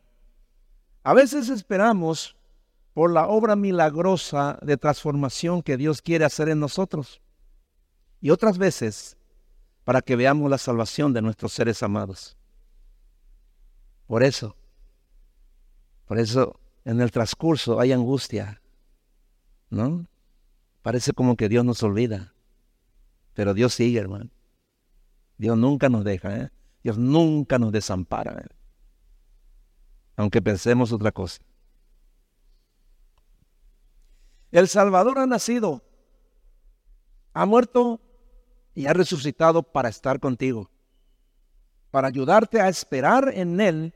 a 1.04 1.14
veces 1.14 1.50
esperamos 1.50 2.38
por 2.94 3.12
la 3.12 3.28
obra 3.28 3.58
milagrosa 3.58 4.58
de 4.62 4.78
transformación 4.78 5.62
que 5.62 5.76
Dios 5.76 6.02
quiere 6.02 6.24
hacer 6.24 6.48
en 6.48 6.62
nosotros. 6.62 7.22
Y 8.22 8.30
otras 8.32 8.58
veces 8.58 9.18
para 9.84 10.02
que 10.02 10.16
veamos 10.16 10.50
la 10.50 10.58
salvación 10.58 11.14
de 11.14 11.22
nuestros 11.22 11.54
seres 11.54 11.82
amados. 11.82 12.38
Por 14.06 14.24
eso, 14.24 14.56
por 16.06 16.20
eso 16.20 16.60
en 16.84 17.02
el 17.02 17.12
transcurso 17.12 17.80
hay 17.80 17.92
angustia, 17.92 18.62
¿no? 19.70 20.08
Parece 20.82 21.14
como 21.14 21.36
que 21.36 21.50
Dios 21.50 21.64
nos 21.64 21.84
olvida, 21.84 22.34
pero 23.34 23.54
Dios 23.54 23.74
sigue, 23.74 24.00
hermano. 24.00 24.30
Dios 25.38 25.58
nunca 25.58 25.90
nos 25.90 26.04
deja, 26.04 26.36
¿eh? 26.36 26.52
Dios 26.84 26.98
nunca 26.98 27.60
nos 27.60 27.72
desampara, 27.72 28.40
¿eh? 28.40 28.48
aunque 30.16 30.42
pensemos 30.42 30.92
otra 30.92 31.12
cosa. 31.12 31.42
El 34.52 34.68
Salvador 34.68 35.20
ha 35.20 35.26
nacido, 35.26 35.84
ha 37.34 37.46
muerto 37.46 38.02
y 38.78 38.86
ha 38.86 38.94
resucitado 38.94 39.64
para 39.64 39.90
estar 39.90 40.20
contigo, 40.20 40.70
para 41.90 42.10
ayudarte 42.10 42.62
a 42.62 42.70
esperar 42.70 43.32
en 43.34 43.60
Él 43.60 43.96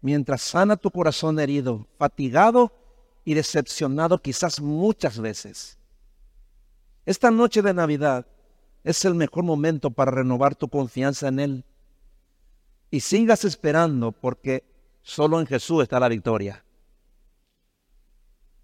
mientras 0.00 0.42
sana 0.42 0.76
tu 0.76 0.92
corazón 0.92 1.40
herido, 1.40 1.88
fatigado 1.98 2.70
y 3.24 3.34
decepcionado 3.34 4.22
quizás 4.22 4.60
muchas 4.60 5.18
veces. 5.18 5.76
Esta 7.04 7.32
noche 7.32 7.62
de 7.62 7.74
Navidad 7.74 8.24
es 8.84 9.04
el 9.04 9.16
mejor 9.16 9.42
momento 9.42 9.90
para 9.90 10.12
renovar 10.12 10.54
tu 10.54 10.68
confianza 10.68 11.26
en 11.26 11.40
Él. 11.40 11.64
Y 12.92 13.00
sigas 13.00 13.44
esperando 13.44 14.12
porque 14.12 14.62
solo 15.02 15.40
en 15.40 15.48
Jesús 15.48 15.82
está 15.82 15.98
la 15.98 16.08
victoria. 16.08 16.64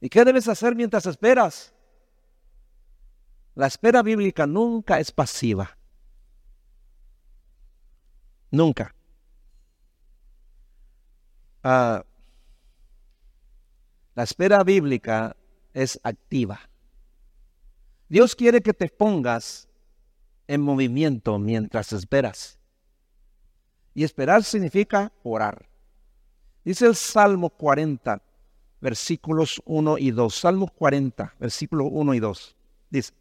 ¿Y 0.01 0.09
qué 0.09 0.25
debes 0.25 0.47
hacer 0.47 0.77
mientras 0.77 1.05
esperas? 1.07 1.75
La 3.59 3.67
espera 3.67 4.05
bíblica 4.05 4.47
nunca 4.47 5.01
es 5.01 5.11
pasiva. 5.11 5.77
Nunca. 8.53 8.95
Ah, 11.65 12.05
la 14.15 14.23
espera 14.23 14.63
bíblica 14.63 15.37
es 15.75 15.99
activa. 16.05 16.61
Dios 18.09 18.37
quiere 18.37 18.61
que 18.61 18.73
te 18.73 18.89
pongas 18.91 19.69
en 20.47 20.61
movimiento 20.61 21.37
mientras 21.41 21.93
esperas. 21.93 22.61
Y 23.93 24.05
esperar 24.05 24.45
significa 24.45 25.13
orar. 25.25 25.69
Dice 26.65 26.87
el 26.87 26.95
Salmo 26.95 27.51
40, 27.51 28.23
versículos 28.81 29.61
1 29.65 29.99
y 29.99 30.13
2. 30.13 30.33
Salmo 30.33 30.69
40, 30.69 31.35
versículos 31.41 31.89
1 31.91 32.15
y 32.15 32.21
2. 32.21 32.57
Dice, 32.91 33.13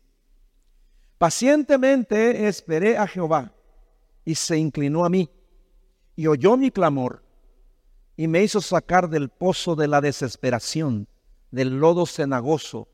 pacientemente 1.17 2.47
esperé 2.47 2.97
a 2.97 3.08
Jehová 3.08 3.53
y 4.25 4.36
se 4.36 4.58
inclinó 4.58 5.06
a 5.06 5.10
mí 5.10 5.30
y 6.15 6.27
oyó 6.27 6.58
mi 6.58 6.71
clamor 6.71 7.23
y 8.15 8.27
me 8.27 8.43
hizo 8.43 8.62
sacar 8.62 9.10
del 9.10 9.30
pozo 9.30 9.75
de 9.75 9.88
la 9.88 10.01
desesperación, 10.01 11.08
del 11.51 11.80
lodo 11.80 12.06
cenagoso 12.06 12.88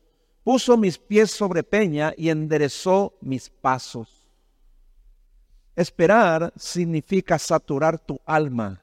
puso 0.44 0.76
mis 0.76 0.98
pies 0.98 1.30
sobre 1.30 1.62
peña 1.64 2.12
y 2.16 2.28
enderezó 2.28 3.16
mis 3.20 3.48
pasos. 3.48 4.28
Esperar 5.74 6.52
significa 6.56 7.38
saturar 7.38 7.98
tu 7.98 8.20
alma 8.24 8.82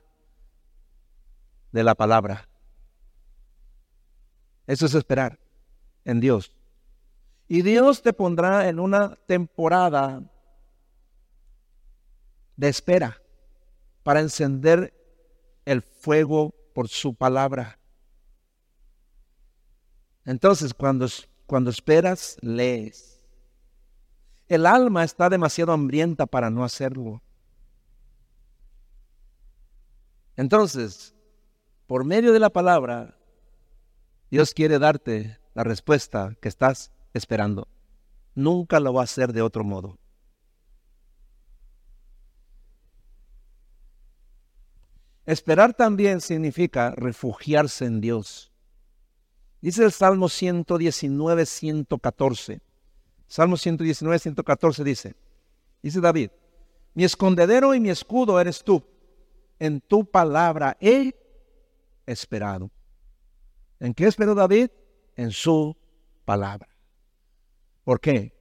de 1.72 1.84
la 1.84 1.96
palabra. 1.96 2.50
Eso 4.68 4.88
es 4.88 4.96
esperar 4.96 5.40
en 6.04 6.20
Dios. 6.20 6.52
Y 7.54 7.64
Dios 7.64 8.02
te 8.02 8.14
pondrá 8.14 8.70
en 8.70 8.80
una 8.80 9.18
temporada 9.26 10.24
de 12.56 12.70
espera 12.70 13.22
para 14.04 14.22
encender 14.22 14.94
el 15.66 15.82
fuego 15.82 16.56
por 16.74 16.88
su 16.88 17.14
palabra. 17.14 17.78
Entonces, 20.24 20.74
cuando 20.74 21.10
cuando 21.46 21.72
esperas, 21.72 22.38
lees. 22.40 23.22
El 24.48 24.66
alma 24.66 25.04
está 25.04 25.28
demasiado 25.28 25.74
hambrienta 25.74 26.28
para 26.28 26.50
no 26.50 26.64
hacerlo. 26.64 27.22
Entonces, 30.38 31.14
por 31.86 32.06
medio 32.06 32.32
de 32.32 32.40
la 32.40 32.50
palabra, 32.50 33.18
Dios 34.30 34.54
quiere 34.54 34.80
darte 34.80 35.38
la 35.54 35.66
respuesta 35.66 36.38
que 36.40 36.48
estás 36.48 36.94
esperando. 37.14 37.68
Nunca 38.36 38.80
lo 38.80 38.94
va 38.94 39.02
a 39.02 39.04
hacer 39.04 39.34
de 39.34 39.42
otro 39.42 39.64
modo. 39.64 39.98
Esperar 45.26 45.74
también 45.74 46.20
significa 46.20 46.92
refugiarse 46.92 47.86
en 47.86 48.02
Dios. 48.02 48.52
Dice 49.62 49.84
el 49.84 49.92
Salmo 49.92 50.28
119, 50.28 51.46
114. 51.46 52.62
Salmo 53.28 53.56
119, 53.56 54.20
114 54.20 54.84
dice, 54.84 55.16
dice 55.82 56.02
David, 56.02 56.32
mi 56.94 57.04
escondedero 57.04 57.74
y 57.74 57.80
mi 57.80 57.90
escudo 57.90 58.40
eres 58.40 58.64
tú. 58.64 58.84
En 59.60 59.80
tu 59.80 60.04
palabra 60.04 60.76
he 60.82 61.16
esperado. 62.06 62.72
¿En 63.80 63.94
qué 63.94 64.08
esperó 64.08 64.36
David? 64.36 64.70
En 65.16 65.32
su 65.32 65.78
palabra. 66.26 66.71
¿Por 67.84 68.00
qué? 68.00 68.34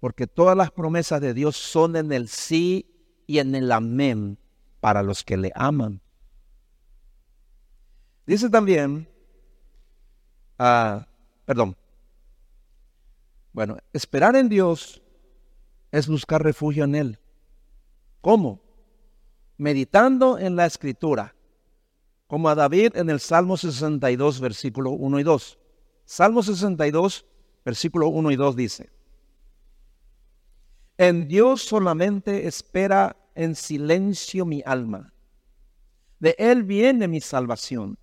Porque 0.00 0.26
todas 0.26 0.56
las 0.56 0.70
promesas 0.70 1.20
de 1.20 1.34
Dios 1.34 1.56
son 1.56 1.96
en 1.96 2.12
el 2.12 2.28
sí 2.28 2.86
y 3.26 3.38
en 3.38 3.54
el 3.54 3.72
amén 3.72 4.38
para 4.80 5.02
los 5.02 5.24
que 5.24 5.36
le 5.36 5.52
aman. 5.54 6.00
Dice 8.26 8.50
también 8.50 9.08
Ah, 10.58 11.06
perdón. 11.44 11.76
Bueno, 13.52 13.78
esperar 13.92 14.36
en 14.36 14.48
Dios 14.48 15.02
es 15.90 16.08
buscar 16.08 16.42
refugio 16.42 16.84
en 16.84 16.94
Él. 16.94 17.18
¿Cómo? 18.20 18.60
Meditando 19.56 20.38
en 20.38 20.56
la 20.56 20.66
escritura, 20.66 21.34
como 22.26 22.48
a 22.48 22.54
David 22.54 22.96
en 22.96 23.08
el 23.08 23.20
Salmo 23.20 23.56
62, 23.56 24.40
versículo 24.40 24.90
1 24.90 25.20
y 25.20 25.22
2. 25.22 25.58
Salmo 26.04 26.42
62, 26.42 27.24
versículo 27.66 28.06
1 28.06 28.30
y 28.30 28.36
2 28.36 28.54
dice, 28.54 28.90
En 30.96 31.26
Dios 31.26 31.62
solamente 31.62 32.46
espera 32.46 33.16
en 33.34 33.56
silencio 33.56 34.46
mi 34.46 34.62
alma. 34.64 35.12
De 36.20 36.36
Él 36.38 36.62
viene 36.62 37.08
mi 37.08 37.20
salvación. 37.20 37.98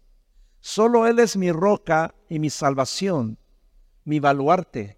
Solo 0.59 1.07
Él 1.07 1.18
es 1.20 1.38
mi 1.38 1.49
roca 1.53 2.14
y 2.28 2.39
mi 2.39 2.49
salvación, 2.49 3.38
mi 4.03 4.20
baluarte, 4.20 4.97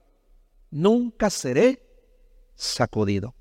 nunca 0.71 1.29
seré 1.29 1.87
sacudido. 2.55 3.35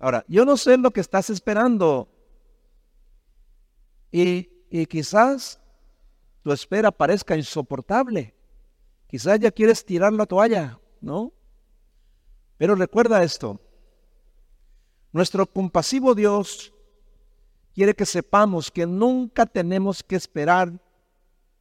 Ahora, 0.00 0.24
yo 0.26 0.44
no 0.44 0.56
sé 0.56 0.78
lo 0.78 0.90
que 0.90 1.00
estás 1.00 1.30
esperando 1.30 2.08
y, 4.10 4.50
y 4.68 4.86
quizás 4.86 5.60
tu 6.42 6.50
espera 6.50 6.90
parezca 6.90 7.36
insoportable. 7.36 8.34
Quizás 9.12 9.38
ya 9.38 9.50
quieres 9.50 9.84
tirar 9.84 10.10
la 10.14 10.24
toalla, 10.24 10.80
¿no? 11.02 11.34
Pero 12.56 12.74
recuerda 12.74 13.22
esto. 13.22 13.60
Nuestro 15.12 15.44
compasivo 15.44 16.14
Dios 16.14 16.72
quiere 17.74 17.92
que 17.92 18.06
sepamos 18.06 18.70
que 18.70 18.86
nunca 18.86 19.44
tenemos 19.44 20.02
que 20.02 20.16
esperar 20.16 20.80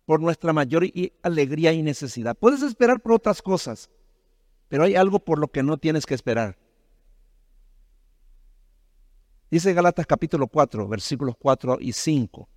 por 0.05 0.21
nuestra 0.21 0.53
mayor 0.53 0.85
alegría 1.23 1.73
y 1.73 1.83
necesidad. 1.83 2.37
Puedes 2.37 2.61
esperar 2.61 3.01
por 3.01 3.11
otras 3.11 3.41
cosas, 3.41 3.89
pero 4.69 4.85
hay 4.85 4.95
algo 4.95 5.19
por 5.19 5.37
lo 5.37 5.49
que 5.49 5.61
no 5.61 5.77
tienes 5.77 6.05
que 6.05 6.13
esperar. 6.13 6.57
Dice 9.49 9.73
Galatas 9.73 10.07
capítulo 10.07 10.47
4, 10.47 10.87
versículos 10.87 11.35
4 11.37 11.79
y 11.81 11.91
5. 11.91 12.47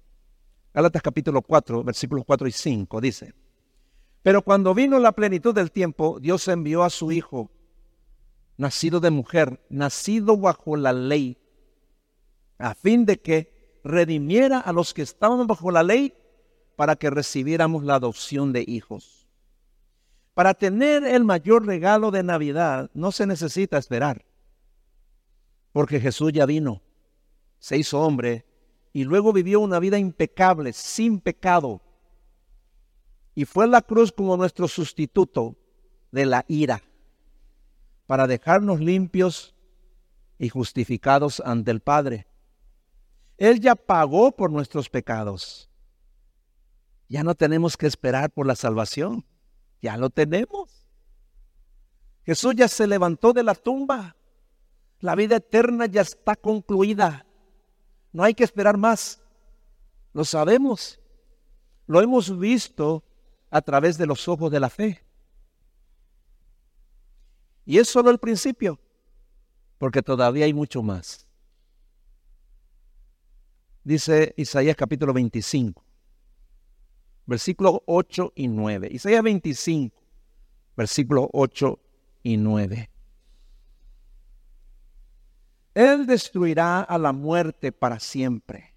Galatas 0.73 1.03
capítulo 1.03 1.43
4, 1.43 1.83
versículos 1.83 2.25
4 2.25 2.47
y 2.47 2.53
5 2.53 3.01
dice, 3.01 3.35
pero 4.25 4.41
cuando 4.41 4.73
vino 4.73 4.99
la 5.01 5.13
plenitud 5.13 5.55
del 5.55 5.71
tiempo, 5.71 6.19
Dios 6.19 6.49
envió 6.49 6.83
a 6.83 6.89
su 6.89 7.13
Hijo, 7.13 7.51
nacido 8.57 8.99
de 8.99 9.11
mujer, 9.11 9.63
nacido 9.69 10.39
bajo 10.39 10.77
la 10.77 10.95
ley, 10.95 11.37
a 12.57 12.75
fin 12.75 13.05
de 13.05 13.21
que 13.21 13.81
redimiera 13.85 14.61
a 14.61 14.73
los 14.73 14.95
que 14.95 15.03
estaban 15.03 15.47
bajo 15.47 15.71
la 15.71 15.83
ley 15.83 16.15
para 16.75 16.97
que 16.97 17.11
recibiéramos 17.11 17.85
la 17.85 17.97
adopción 17.97 18.55
de 18.55 18.65
hijos. 18.67 19.29
Para 20.33 20.55
tener 20.55 21.05
el 21.05 21.23
mayor 21.25 21.67
regalo 21.67 22.11
de 22.11 22.23
Navidad 22.23 22.91
no 22.95 23.13
se 23.13 23.27
necesita 23.27 23.77
esperar, 23.77 24.25
porque 25.71 26.01
Jesús 26.01 26.33
ya 26.33 26.47
vino, 26.47 26.81
se 27.59 27.77
hizo 27.77 28.01
hombre 28.01 28.47
y 28.95 29.05
luego 29.05 29.35
vivió 29.35 29.61
una 29.61 29.81
vida 29.81 29.99
impecable, 29.99 30.73
sin 30.73 31.21
pecado, 31.21 31.83
y 33.35 33.45
fue 33.45 33.67
la 33.67 33.83
cruz 33.83 34.13
como 34.13 34.37
nuestro 34.37 34.69
sustituto 34.69 35.57
de 36.13 36.27
la 36.27 36.45
ira, 36.49 36.83
para 38.07 38.27
dejarnos 38.27 38.81
limpios 38.81 39.55
y 40.39 40.49
justificados 40.49 41.41
ante 41.45 41.71
el 41.71 41.81
Padre. 41.81 42.27
Él 43.37 43.61
ya 43.61 43.75
pagó 43.75 44.33
por 44.33 44.51
nuestros 44.51 44.89
pecados. 44.89 45.69
Ya 47.09 47.23
no 47.23 47.35
tenemos 47.35 47.77
que 47.77 47.87
esperar 47.87 48.31
por 48.31 48.47
la 48.47 48.55
salvación. 48.55 49.25
Ya 49.83 49.97
lo 49.97 50.11
tenemos. 50.11 50.87
Jesús 52.25 52.55
ya 52.55 52.69
se 52.69 52.87
levantó 52.87 53.33
de 53.33 53.43
la 53.43 53.55
tumba. 53.55 54.17
La 55.01 55.15
vida 55.15 55.37
eterna 55.37 55.87
ya 55.87 56.01
está 56.01 56.37
concluida. 56.37 57.27
No 58.13 58.23
hay 58.23 58.35
que 58.35 58.45
esperar 58.45 58.77
más. 58.79 59.21
Lo 60.13 60.25
sabemos. 60.25 61.01
Lo 61.87 62.01
hemos 62.01 62.39
visto 62.39 63.05
a 63.55 63.63
través 63.63 63.97
de 63.97 64.07
los 64.07 64.27
ojos 64.29 64.51
de 64.51 64.61
la 64.61 64.69
fe. 64.69 65.01
Y 67.65 67.79
es 67.79 67.89
solo 67.89 68.11
el 68.11 68.19
principio, 68.19 68.79
porque 69.79 70.03
todavía 70.03 70.45
hay 70.45 70.53
mucho 70.53 70.83
más. 70.83 71.27
Dice 73.83 74.35
Isaías 74.37 74.77
capítulo 74.77 75.13
25 75.13 75.85
versículos 77.27 77.81
8 77.87 78.33
y 78.35 78.49
9. 78.49 78.89
Isaías 78.91 79.23
25, 79.23 79.97
versículos 80.77 81.29
8 81.33 81.79
y 82.23 82.37
9. 82.37 82.91
Él 85.75 86.07
destruirá 86.07 86.81
a 86.81 86.99
la 86.99 87.13
muerte 87.13 87.73
para 87.73 87.99
siempre. 87.99 88.74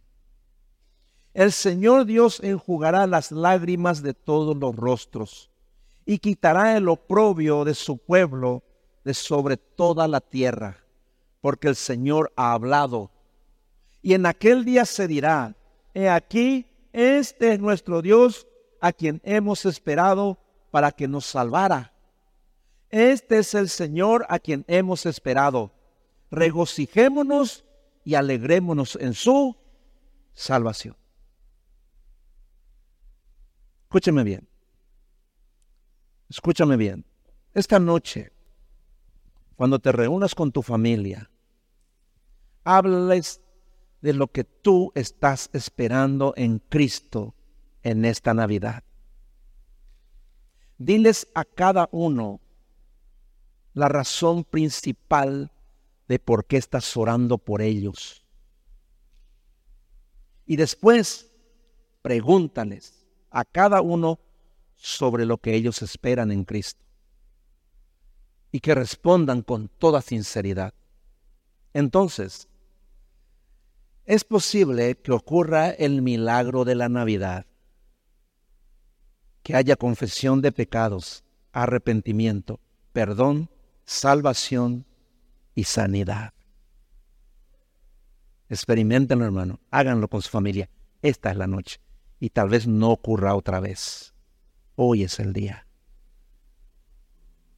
El 1.37 1.51
Señor 1.51 2.05
Dios 2.05 2.39
enjugará 2.41 3.05
las 3.05 3.31
lágrimas 3.31 4.01
de 4.01 4.15
todos 4.15 4.57
los 4.57 4.75
rostros 4.75 5.51
y 6.03 6.17
quitará 6.17 6.75
el 6.75 6.89
oprobio 6.89 7.63
de 7.63 7.75
su 7.75 7.99
pueblo 7.99 8.63
de 9.03 9.13
sobre 9.13 9.55
toda 9.55 10.07
la 10.07 10.19
tierra, 10.19 10.83
porque 11.39 11.67
el 11.67 11.75
Señor 11.75 12.33
ha 12.35 12.53
hablado. 12.53 13.11
Y 14.01 14.15
en 14.15 14.25
aquel 14.25 14.65
día 14.65 14.83
se 14.85 15.07
dirá, 15.07 15.55
he 15.93 16.09
aquí 16.09 16.65
este 16.91 17.53
es 17.53 17.59
nuestro 17.59 18.01
Dios 18.01 18.47
a 18.81 18.91
quien 18.91 19.21
hemos 19.23 19.63
esperado 19.67 20.39
para 20.71 20.91
que 20.91 21.07
nos 21.07 21.27
salvara. 21.27 21.93
Este 22.89 23.37
es 23.37 23.53
el 23.53 23.69
Señor 23.69 24.25
a 24.29 24.39
quien 24.39 24.65
hemos 24.67 25.05
esperado. 25.05 25.71
Regocijémonos 26.31 27.63
y 28.03 28.15
alegrémonos 28.15 28.97
en 28.99 29.13
su 29.13 29.55
salvación. 30.33 30.95
Escúchame 33.87 34.25
bien. 34.25 34.45
Escúchame 36.29 36.75
bien. 36.75 37.05
Esta 37.53 37.79
noche, 37.79 38.33
cuando 39.55 39.79
te 39.79 39.93
reúnas 39.93 40.35
con 40.35 40.51
tu 40.51 40.61
familia, 40.61 41.31
háblales 42.65 43.39
de 44.01 44.11
lo 44.11 44.27
que 44.27 44.43
tú 44.43 44.91
estás 44.93 45.49
esperando 45.53 46.33
en 46.35 46.59
Cristo 46.59 47.33
en 47.81 48.03
esta 48.03 48.33
Navidad. 48.33 48.83
Diles 50.77 51.25
a 51.33 51.45
cada 51.45 51.87
uno 51.93 52.41
la 53.73 53.87
razón 53.87 54.43
principal 54.43 55.49
de 56.09 56.19
por 56.19 56.45
qué 56.45 56.57
estás 56.57 56.97
orando 56.97 57.37
por 57.37 57.61
ellos. 57.61 58.25
Y 60.45 60.57
después 60.57 61.31
pregúntales 62.01 62.96
a 63.37 63.45
cada 63.45 63.81
uno 63.81 64.19
sobre 64.73 65.27
lo 65.27 65.37
que 65.37 65.53
ellos 65.53 65.83
esperan 65.83 66.31
en 66.31 66.43
Cristo. 66.43 66.83
Y 68.51 68.61
que 68.61 68.73
respondan 68.73 69.43
con 69.43 69.67
toda 69.67 70.01
sinceridad. 70.01 70.73
Entonces, 71.71 72.47
es 74.05 74.23
posible 74.23 74.95
que 74.95 75.11
ocurra 75.11 75.69
el 75.69 76.01
milagro 76.01 76.65
de 76.65 76.73
la 76.73 76.89
Navidad, 76.89 77.45
que 79.43 79.55
haya 79.55 79.75
confesión 79.75 80.41
de 80.41 80.51
pecados, 80.51 81.23
arrepentimiento, 81.51 82.59
perdón, 82.91 83.51
salvación 83.85 84.87
y 85.53 85.65
sanidad. 85.65 86.33
Experimentenlo, 88.49 89.25
hermano, 89.25 89.59
háganlo 89.69 90.07
con 90.07 90.23
su 90.23 90.29
familia. 90.29 90.71
Esta 91.03 91.29
es 91.29 91.37
la 91.37 91.45
noche 91.45 91.79
y 92.19 92.29
tal 92.29 92.49
vez 92.49 92.67
no 92.67 92.91
ocurra 92.91 93.35
otra 93.35 93.59
vez. 93.59 94.13
Hoy 94.75 95.03
es 95.03 95.19
el 95.19 95.33
día. 95.33 95.67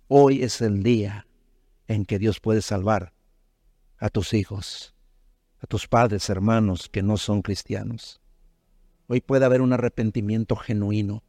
Hoy 0.07 0.43
es 0.43 0.61
el 0.61 0.83
día 0.83 1.27
en 1.87 2.05
que 2.05 2.19
Dios 2.19 2.39
puede 2.39 2.61
salvar 2.61 3.13
a 3.97 4.09
tus 4.09 4.33
hijos 4.33 4.95
a 5.61 5.67
tus 5.67 5.87
padres, 5.87 6.29
hermanos 6.29 6.89
que 6.89 7.03
no 7.03 7.17
son 7.17 7.41
cristianos. 7.41 8.21
Hoy 9.07 9.21
puede 9.21 9.45
haber 9.45 9.61
un 9.61 9.73
arrepentimiento 9.73 10.55
genuino, 10.55 11.23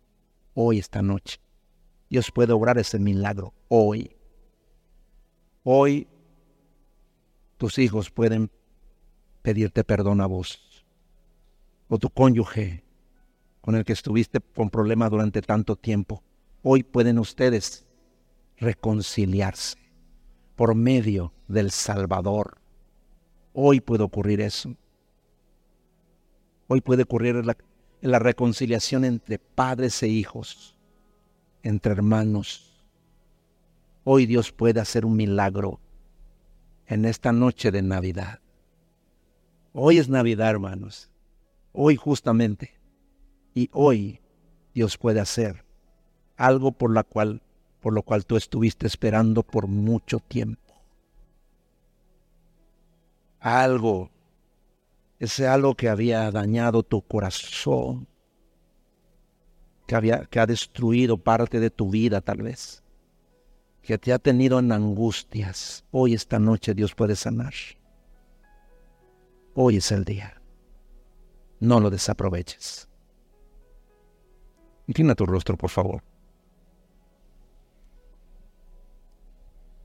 hoy, 0.54 0.78
esta 0.78 1.02
noche. 1.02 1.40
Dios 2.08 2.30
puede 2.30 2.52
obrar 2.52 2.78
ese 2.78 2.98
milagro 2.98 3.54
hoy. 3.68 4.16
Hoy 5.62 6.08
tus 7.56 7.78
hijos 7.78 8.10
pueden 8.10 8.50
pedirte 9.42 9.84
perdón 9.84 10.20
a 10.20 10.26
vos 10.26 10.84
o 11.88 11.98
tu 11.98 12.10
cónyuge 12.10 12.84
con 13.70 13.76
el 13.76 13.84
que 13.84 13.92
estuviste 13.92 14.40
con 14.40 14.68
problemas 14.68 15.12
durante 15.12 15.42
tanto 15.42 15.76
tiempo. 15.76 16.24
Hoy 16.64 16.82
pueden 16.82 17.20
ustedes 17.20 17.86
reconciliarse 18.58 19.78
por 20.56 20.74
medio 20.74 21.32
del 21.46 21.70
Salvador 21.70 22.58
Hoy 23.52 23.80
puede 23.80 24.02
ocurrir 24.02 24.40
eso. 24.40 24.74
Hoy 26.66 26.80
puede 26.80 27.04
ocurrir 27.04 27.46
la, 27.46 27.56
la 28.00 28.18
reconciliación 28.18 29.04
entre 29.04 29.38
padres 29.38 30.02
e 30.02 30.08
hijos, 30.08 30.76
entre 31.62 31.92
hermanos. 31.92 32.84
Hoy 34.02 34.26
Dios 34.26 34.50
puede 34.50 34.80
hacer 34.80 35.06
un 35.06 35.14
milagro 35.14 35.78
en 36.88 37.04
esta 37.04 37.30
noche 37.30 37.70
de 37.70 37.82
Navidad. 37.82 38.40
Hoy 39.72 39.98
es 39.98 40.08
Navidad, 40.08 40.50
hermanos. 40.50 41.08
Hoy 41.72 41.94
justamente. 41.94 42.79
Y 43.55 43.68
hoy 43.72 44.20
Dios 44.74 44.96
puede 44.96 45.20
hacer 45.20 45.64
algo 46.36 46.72
por 46.72 46.92
la 46.92 47.03
cual 47.03 47.42
por 47.80 47.94
lo 47.94 48.03
cual 48.03 48.26
tú 48.26 48.36
estuviste 48.36 48.86
esperando 48.86 49.42
por 49.42 49.66
mucho 49.66 50.20
tiempo 50.20 50.70
algo, 53.40 54.11
ese 55.18 55.48
algo 55.48 55.74
que 55.74 55.88
había 55.88 56.30
dañado 56.30 56.82
tu 56.82 57.03
corazón, 57.03 58.07
que, 59.86 59.94
había, 59.96 60.26
que 60.26 60.38
ha 60.38 60.46
destruido 60.46 61.16
parte 61.16 61.59
de 61.59 61.70
tu 61.70 61.90
vida 61.90 62.20
tal 62.20 62.42
vez, 62.42 62.82
que 63.82 63.98
te 63.98 64.12
ha 64.12 64.18
tenido 64.18 64.59
en 64.59 64.70
angustias, 64.70 65.84
hoy 65.90 66.14
esta 66.14 66.38
noche 66.38 66.74
Dios 66.74 66.94
puede 66.94 67.16
sanar. 67.16 67.55
Hoy 69.55 69.78
es 69.78 69.90
el 69.90 70.05
día. 70.05 70.40
No 71.59 71.80
lo 71.80 71.90
desaproveches. 71.90 72.89
Inclina 74.91 75.14
tu 75.14 75.24
rostro, 75.24 75.57
por 75.57 75.70
favor. 75.70 76.03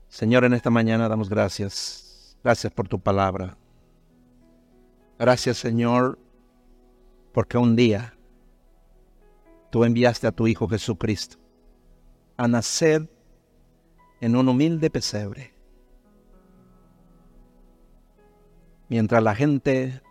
Señor, 0.08 0.44
en 0.44 0.52
esta 0.52 0.68
mañana 0.68 1.08
damos 1.08 1.28
gracias. 1.28 2.36
Gracias 2.42 2.72
por 2.72 2.88
tu 2.88 2.98
palabra. 2.98 3.56
Gracias, 5.16 5.58
Señor, 5.58 6.18
porque 7.32 7.56
un 7.56 7.76
día 7.76 8.18
tú 9.70 9.84
enviaste 9.84 10.26
a 10.26 10.32
tu 10.32 10.48
Hijo 10.48 10.66
Jesucristo 10.66 11.38
a 12.36 12.48
nacer 12.48 13.08
en 14.20 14.34
un 14.34 14.48
humilde 14.48 14.90
pesebre. 14.90 15.54
Mientras 18.88 19.22
la 19.22 19.36
gente 19.36 20.02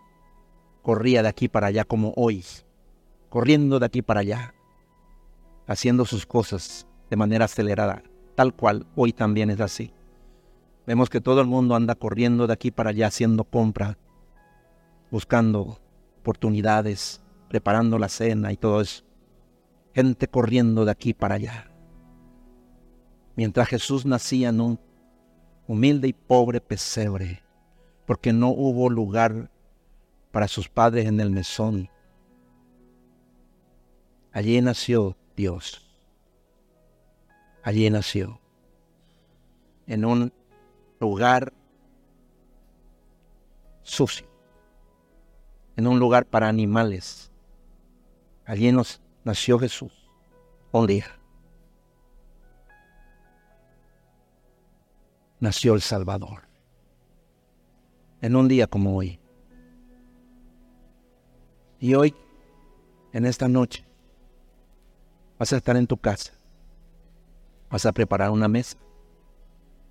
corría 0.80 1.22
de 1.22 1.28
aquí 1.28 1.48
para 1.48 1.66
allá 1.66 1.84
como 1.84 2.14
hoy, 2.16 2.42
corriendo 3.28 3.78
de 3.78 3.84
aquí 3.84 4.00
para 4.00 4.20
allá, 4.20 4.55
haciendo 5.66 6.04
sus 6.04 6.26
cosas 6.26 6.86
de 7.10 7.16
manera 7.16 7.46
acelerada, 7.46 8.02
tal 8.34 8.54
cual 8.54 8.86
hoy 8.94 9.12
también 9.12 9.50
es 9.50 9.60
así. 9.60 9.92
Vemos 10.86 11.10
que 11.10 11.20
todo 11.20 11.40
el 11.40 11.46
mundo 11.46 11.74
anda 11.74 11.94
corriendo 11.94 12.46
de 12.46 12.52
aquí 12.52 12.70
para 12.70 12.90
allá 12.90 13.08
haciendo 13.08 13.44
compra, 13.44 13.98
buscando 15.10 15.78
oportunidades, 16.20 17.20
preparando 17.48 17.98
la 17.98 18.08
cena 18.08 18.52
y 18.52 18.56
todo 18.56 18.80
eso. 18.80 19.04
Gente 19.94 20.28
corriendo 20.28 20.84
de 20.84 20.90
aquí 20.92 21.14
para 21.14 21.36
allá. 21.36 21.70
Mientras 23.34 23.68
Jesús 23.68 24.06
nacía 24.06 24.50
en 24.50 24.60
un 24.60 24.80
humilde 25.66 26.08
y 26.08 26.12
pobre 26.12 26.60
pesebre, 26.60 27.42
porque 28.06 28.32
no 28.32 28.48
hubo 28.48 28.88
lugar 28.88 29.50
para 30.30 30.48
sus 30.48 30.68
padres 30.68 31.06
en 31.06 31.18
el 31.20 31.30
mesón. 31.30 31.88
Allí 34.32 34.60
nació 34.60 35.16
Dios. 35.36 35.86
Allí 37.62 37.88
nació. 37.90 38.40
En 39.86 40.04
un 40.04 40.32
lugar 40.98 41.52
sucio. 43.82 44.26
En 45.76 45.86
un 45.86 45.98
lugar 45.98 46.26
para 46.26 46.48
animales. 46.48 47.30
Allí 48.46 48.72
nos 48.72 49.00
nació 49.24 49.58
Jesús. 49.58 49.92
Un 50.72 50.86
día. 50.86 51.06
Nació 55.38 55.74
el 55.74 55.82
Salvador. 55.82 56.48
En 58.22 58.36
un 58.36 58.48
día 58.48 58.66
como 58.66 58.96
hoy. 58.96 59.20
Y 61.78 61.94
hoy, 61.94 62.14
en 63.12 63.26
esta 63.26 63.48
noche, 63.48 63.86
Vas 65.38 65.52
a 65.52 65.56
estar 65.56 65.76
en 65.76 65.86
tu 65.86 65.96
casa. 65.96 66.32
Vas 67.70 67.84
a 67.84 67.92
preparar 67.92 68.30
una 68.30 68.48
mesa, 68.48 68.76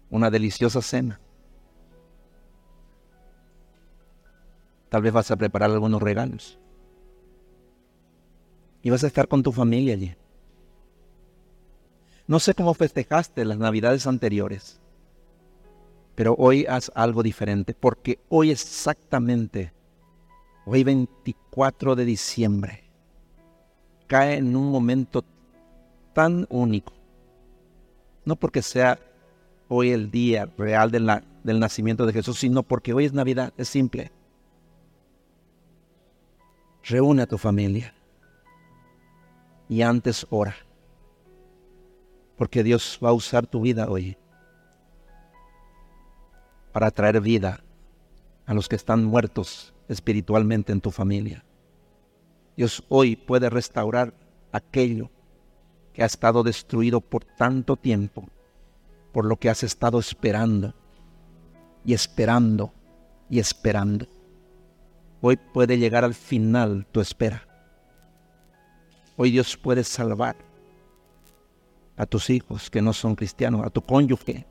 una 0.10 0.32
deliciosa 0.32 0.82
cena. 0.82 1.20
Tal 4.90 5.02
vez 5.02 5.14
vas 5.14 5.30
a 5.30 5.36
preparar 5.36 5.72
algunos 5.72 6.02
regalos. 6.02 6.58
Y 8.82 8.90
vas 8.90 9.04
a 9.04 9.08
estar 9.08 9.28
con 9.28 9.44
tu 9.44 9.52
familia 9.52 9.94
allí. 9.94 10.16
No 12.28 12.40
sé 12.40 12.56
cómo 12.56 12.74
festejaste 12.74 13.46
las 13.46 13.60
navidades 13.60 14.08
anteriores, 14.08 14.82
pero 16.16 16.34
hoy 16.40 16.66
haz 16.66 16.92
algo 16.96 17.22
diferente, 17.22 17.76
porque 17.76 18.20
hoy 18.30 18.50
exactamente, 18.50 19.74
hoy 20.66 20.84
24 20.84 21.96
de 21.96 22.06
diciembre, 22.06 22.84
cae 24.08 24.38
en 24.38 24.56
un 24.56 24.72
momento 24.72 25.24
tan 26.16 26.48
único. 26.50 26.94
No 28.24 28.38
porque 28.38 28.62
sea 28.62 28.98
hoy 29.68 29.92
el 29.92 30.10
día 30.10 30.50
real 30.58 30.90
del 30.90 31.60
nacimiento 31.60 32.06
de 32.06 32.14
Jesús, 32.14 32.40
sino 32.40 32.64
porque 32.64 32.94
hoy 32.94 33.04
es 33.04 33.14
Navidad, 33.14 33.54
es 33.58 33.68
simple. 33.68 34.12
Reúne 36.84 37.24
a 37.24 37.28
tu 37.28 37.38
familia 37.38 37.94
y 39.68 39.82
antes 39.82 40.26
ora, 40.30 40.56
porque 42.38 42.64
Dios 42.64 42.98
va 43.04 43.10
a 43.10 43.14
usar 43.14 43.46
tu 43.46 43.62
vida 43.62 43.90
hoy 43.90 44.18
para 46.72 46.92
traer 46.92 47.20
vida 47.20 47.62
a 48.46 48.54
los 48.54 48.70
que 48.70 48.78
están 48.78 49.04
muertos 49.04 49.74
espiritualmente 49.90 50.72
en 50.72 50.80
tu 50.80 50.92
familia. 50.92 51.44
Dios 52.56 52.86
hoy 52.88 53.18
puede 53.18 53.50
restaurar 53.50 54.14
aquello 54.54 55.10
que 55.96 56.04
ha 56.04 56.08
estado 56.08 56.44
destruido 56.44 57.00
por 57.00 57.24
tanto 57.24 57.78
tiempo, 57.78 58.28
por 59.14 59.24
lo 59.24 59.38
que 59.38 59.50
has 59.50 59.64
estado 59.64 59.98
esperando 59.98 60.74
y 61.86 61.94
esperando 61.94 62.74
y 63.30 63.40
esperando. 63.40 64.06
Hoy 65.22 65.38
puede 65.38 65.78
llegar 65.78 66.04
al 66.04 66.14
final 66.14 66.86
tu 66.92 67.00
espera. 67.00 67.48
Hoy 69.16 69.32
Dios 69.32 69.56
puede 69.56 69.86
salvar 69.86 70.36
a 71.96 72.06
tus 72.06 72.30
hijos 72.30 72.70
que 72.70 72.82
no 72.82 72.92
son 72.92 73.16
cristianos, 73.16 73.66
a 73.66 73.70
tu 73.70 73.82
cónyuge, 73.82 74.46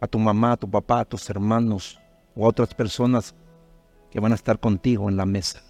a 0.00 0.08
tu 0.08 0.18
mamá, 0.18 0.52
a 0.52 0.56
tu 0.56 0.68
papá, 0.68 0.98
a 0.98 1.04
tus 1.04 1.30
hermanos 1.30 2.00
o 2.34 2.44
a 2.44 2.48
otras 2.48 2.74
personas 2.74 3.36
que 4.10 4.18
van 4.18 4.32
a 4.32 4.34
estar 4.34 4.58
contigo 4.58 5.08
en 5.08 5.16
la 5.16 5.26
mesa. 5.26 5.62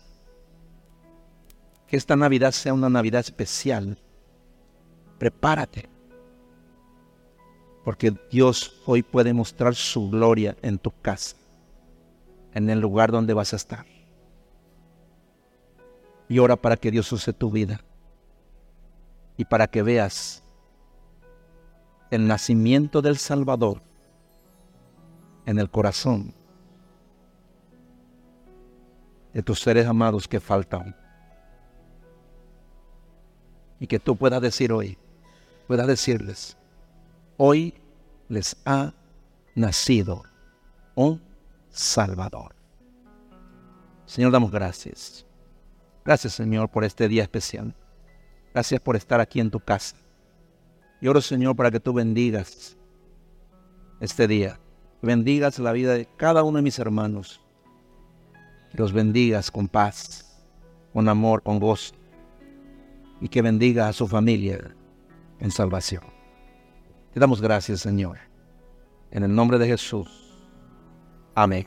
Que 1.87 1.99
esta 1.99 2.17
Navidad 2.17 2.53
sea 2.53 2.73
una 2.73 2.89
Navidad 2.89 3.21
especial 3.21 3.99
prepárate. 5.23 5.89
Porque 7.85 8.13
Dios 8.29 8.83
hoy 8.87 9.05
puede 9.05 9.33
mostrar 9.33 9.77
su 9.77 10.11
gloria 10.11 10.57
en 10.63 10.79
tu 10.79 10.91
casa, 11.01 11.37
en 12.55 12.69
el 12.69 12.81
lugar 12.81 13.13
donde 13.13 13.33
vas 13.33 13.53
a 13.53 13.57
estar. 13.57 13.87
Y 16.29 16.41
ora 16.41 16.57
para 16.57 16.77
que 16.77 16.91
Dios 16.91 17.13
use 17.13 17.33
tu 17.33 17.53
vida 17.53 17.81
y 19.37 19.45
para 19.45 19.69
que 19.69 19.85
veas 19.85 20.43
el 22.11 22.27
nacimiento 22.27 23.01
del 23.01 23.17
Salvador 23.17 23.81
en 25.47 25.61
el 25.61 25.71
corazón 25.71 26.35
de 29.33 29.43
tus 29.45 29.61
seres 29.61 29.87
amados 29.87 30.27
que 30.27 30.41
faltan. 30.41 30.97
Y 33.79 33.87
que 33.87 34.01
tú 34.01 34.17
puedas 34.17 34.43
decir 34.43 34.73
hoy, 34.73 34.99
pueda 35.73 35.87
decirles, 35.87 36.55
hoy 37.39 37.73
les 38.29 38.55
ha 38.67 38.93
nacido 39.55 40.23
un 40.95 41.19
Salvador. 41.71 42.55
Señor, 44.05 44.33
damos 44.33 44.51
gracias. 44.51 45.25
Gracias, 46.05 46.35
Señor, 46.35 46.69
por 46.69 46.85
este 46.85 47.09
día 47.09 47.23
especial. 47.23 47.75
Gracias 48.53 48.83
por 48.83 48.97
estar 48.97 49.19
aquí 49.19 49.41
en 49.41 49.51
tu 49.51 49.61
casa. 49.61 49.97
Y 51.01 51.09
oro, 51.09 51.23
Señor, 51.23 51.57
para 51.57 51.71
que 51.71 51.81
tú 51.81 51.95
bendigas 51.95 52.77
este 53.99 54.29
día. 54.29 54.61
Bendigas 55.01 55.59
la 55.59 55.73
vida 55.73 55.95
de 55.95 56.07
cada 56.19 56.43
uno 56.43 56.59
de 56.59 56.65
mis 56.65 56.79
hermanos. 56.79 57.41
Los 58.75 58.93
bendigas 58.93 59.51
con 59.51 59.69
paz, 59.69 60.39
con 60.93 61.09
amor, 61.09 61.43
con 61.43 61.59
gozo. 61.59 61.95
Y 63.23 63.31
que 63.31 63.41
bendiga 63.41 63.89
a 63.89 63.95
su 63.95 64.07
familia 64.07 64.77
en 65.43 65.51
salvación. 65.51 66.05
Te 67.13 67.21
damos 67.21 67.43
gracias, 67.43 67.81
Señor. 67.81 68.19
En 69.11 69.25
el 69.25 69.35
nombre 69.35 69.59
de 69.59 69.67
Jesús. 69.67 70.09
Amén. 71.35 71.67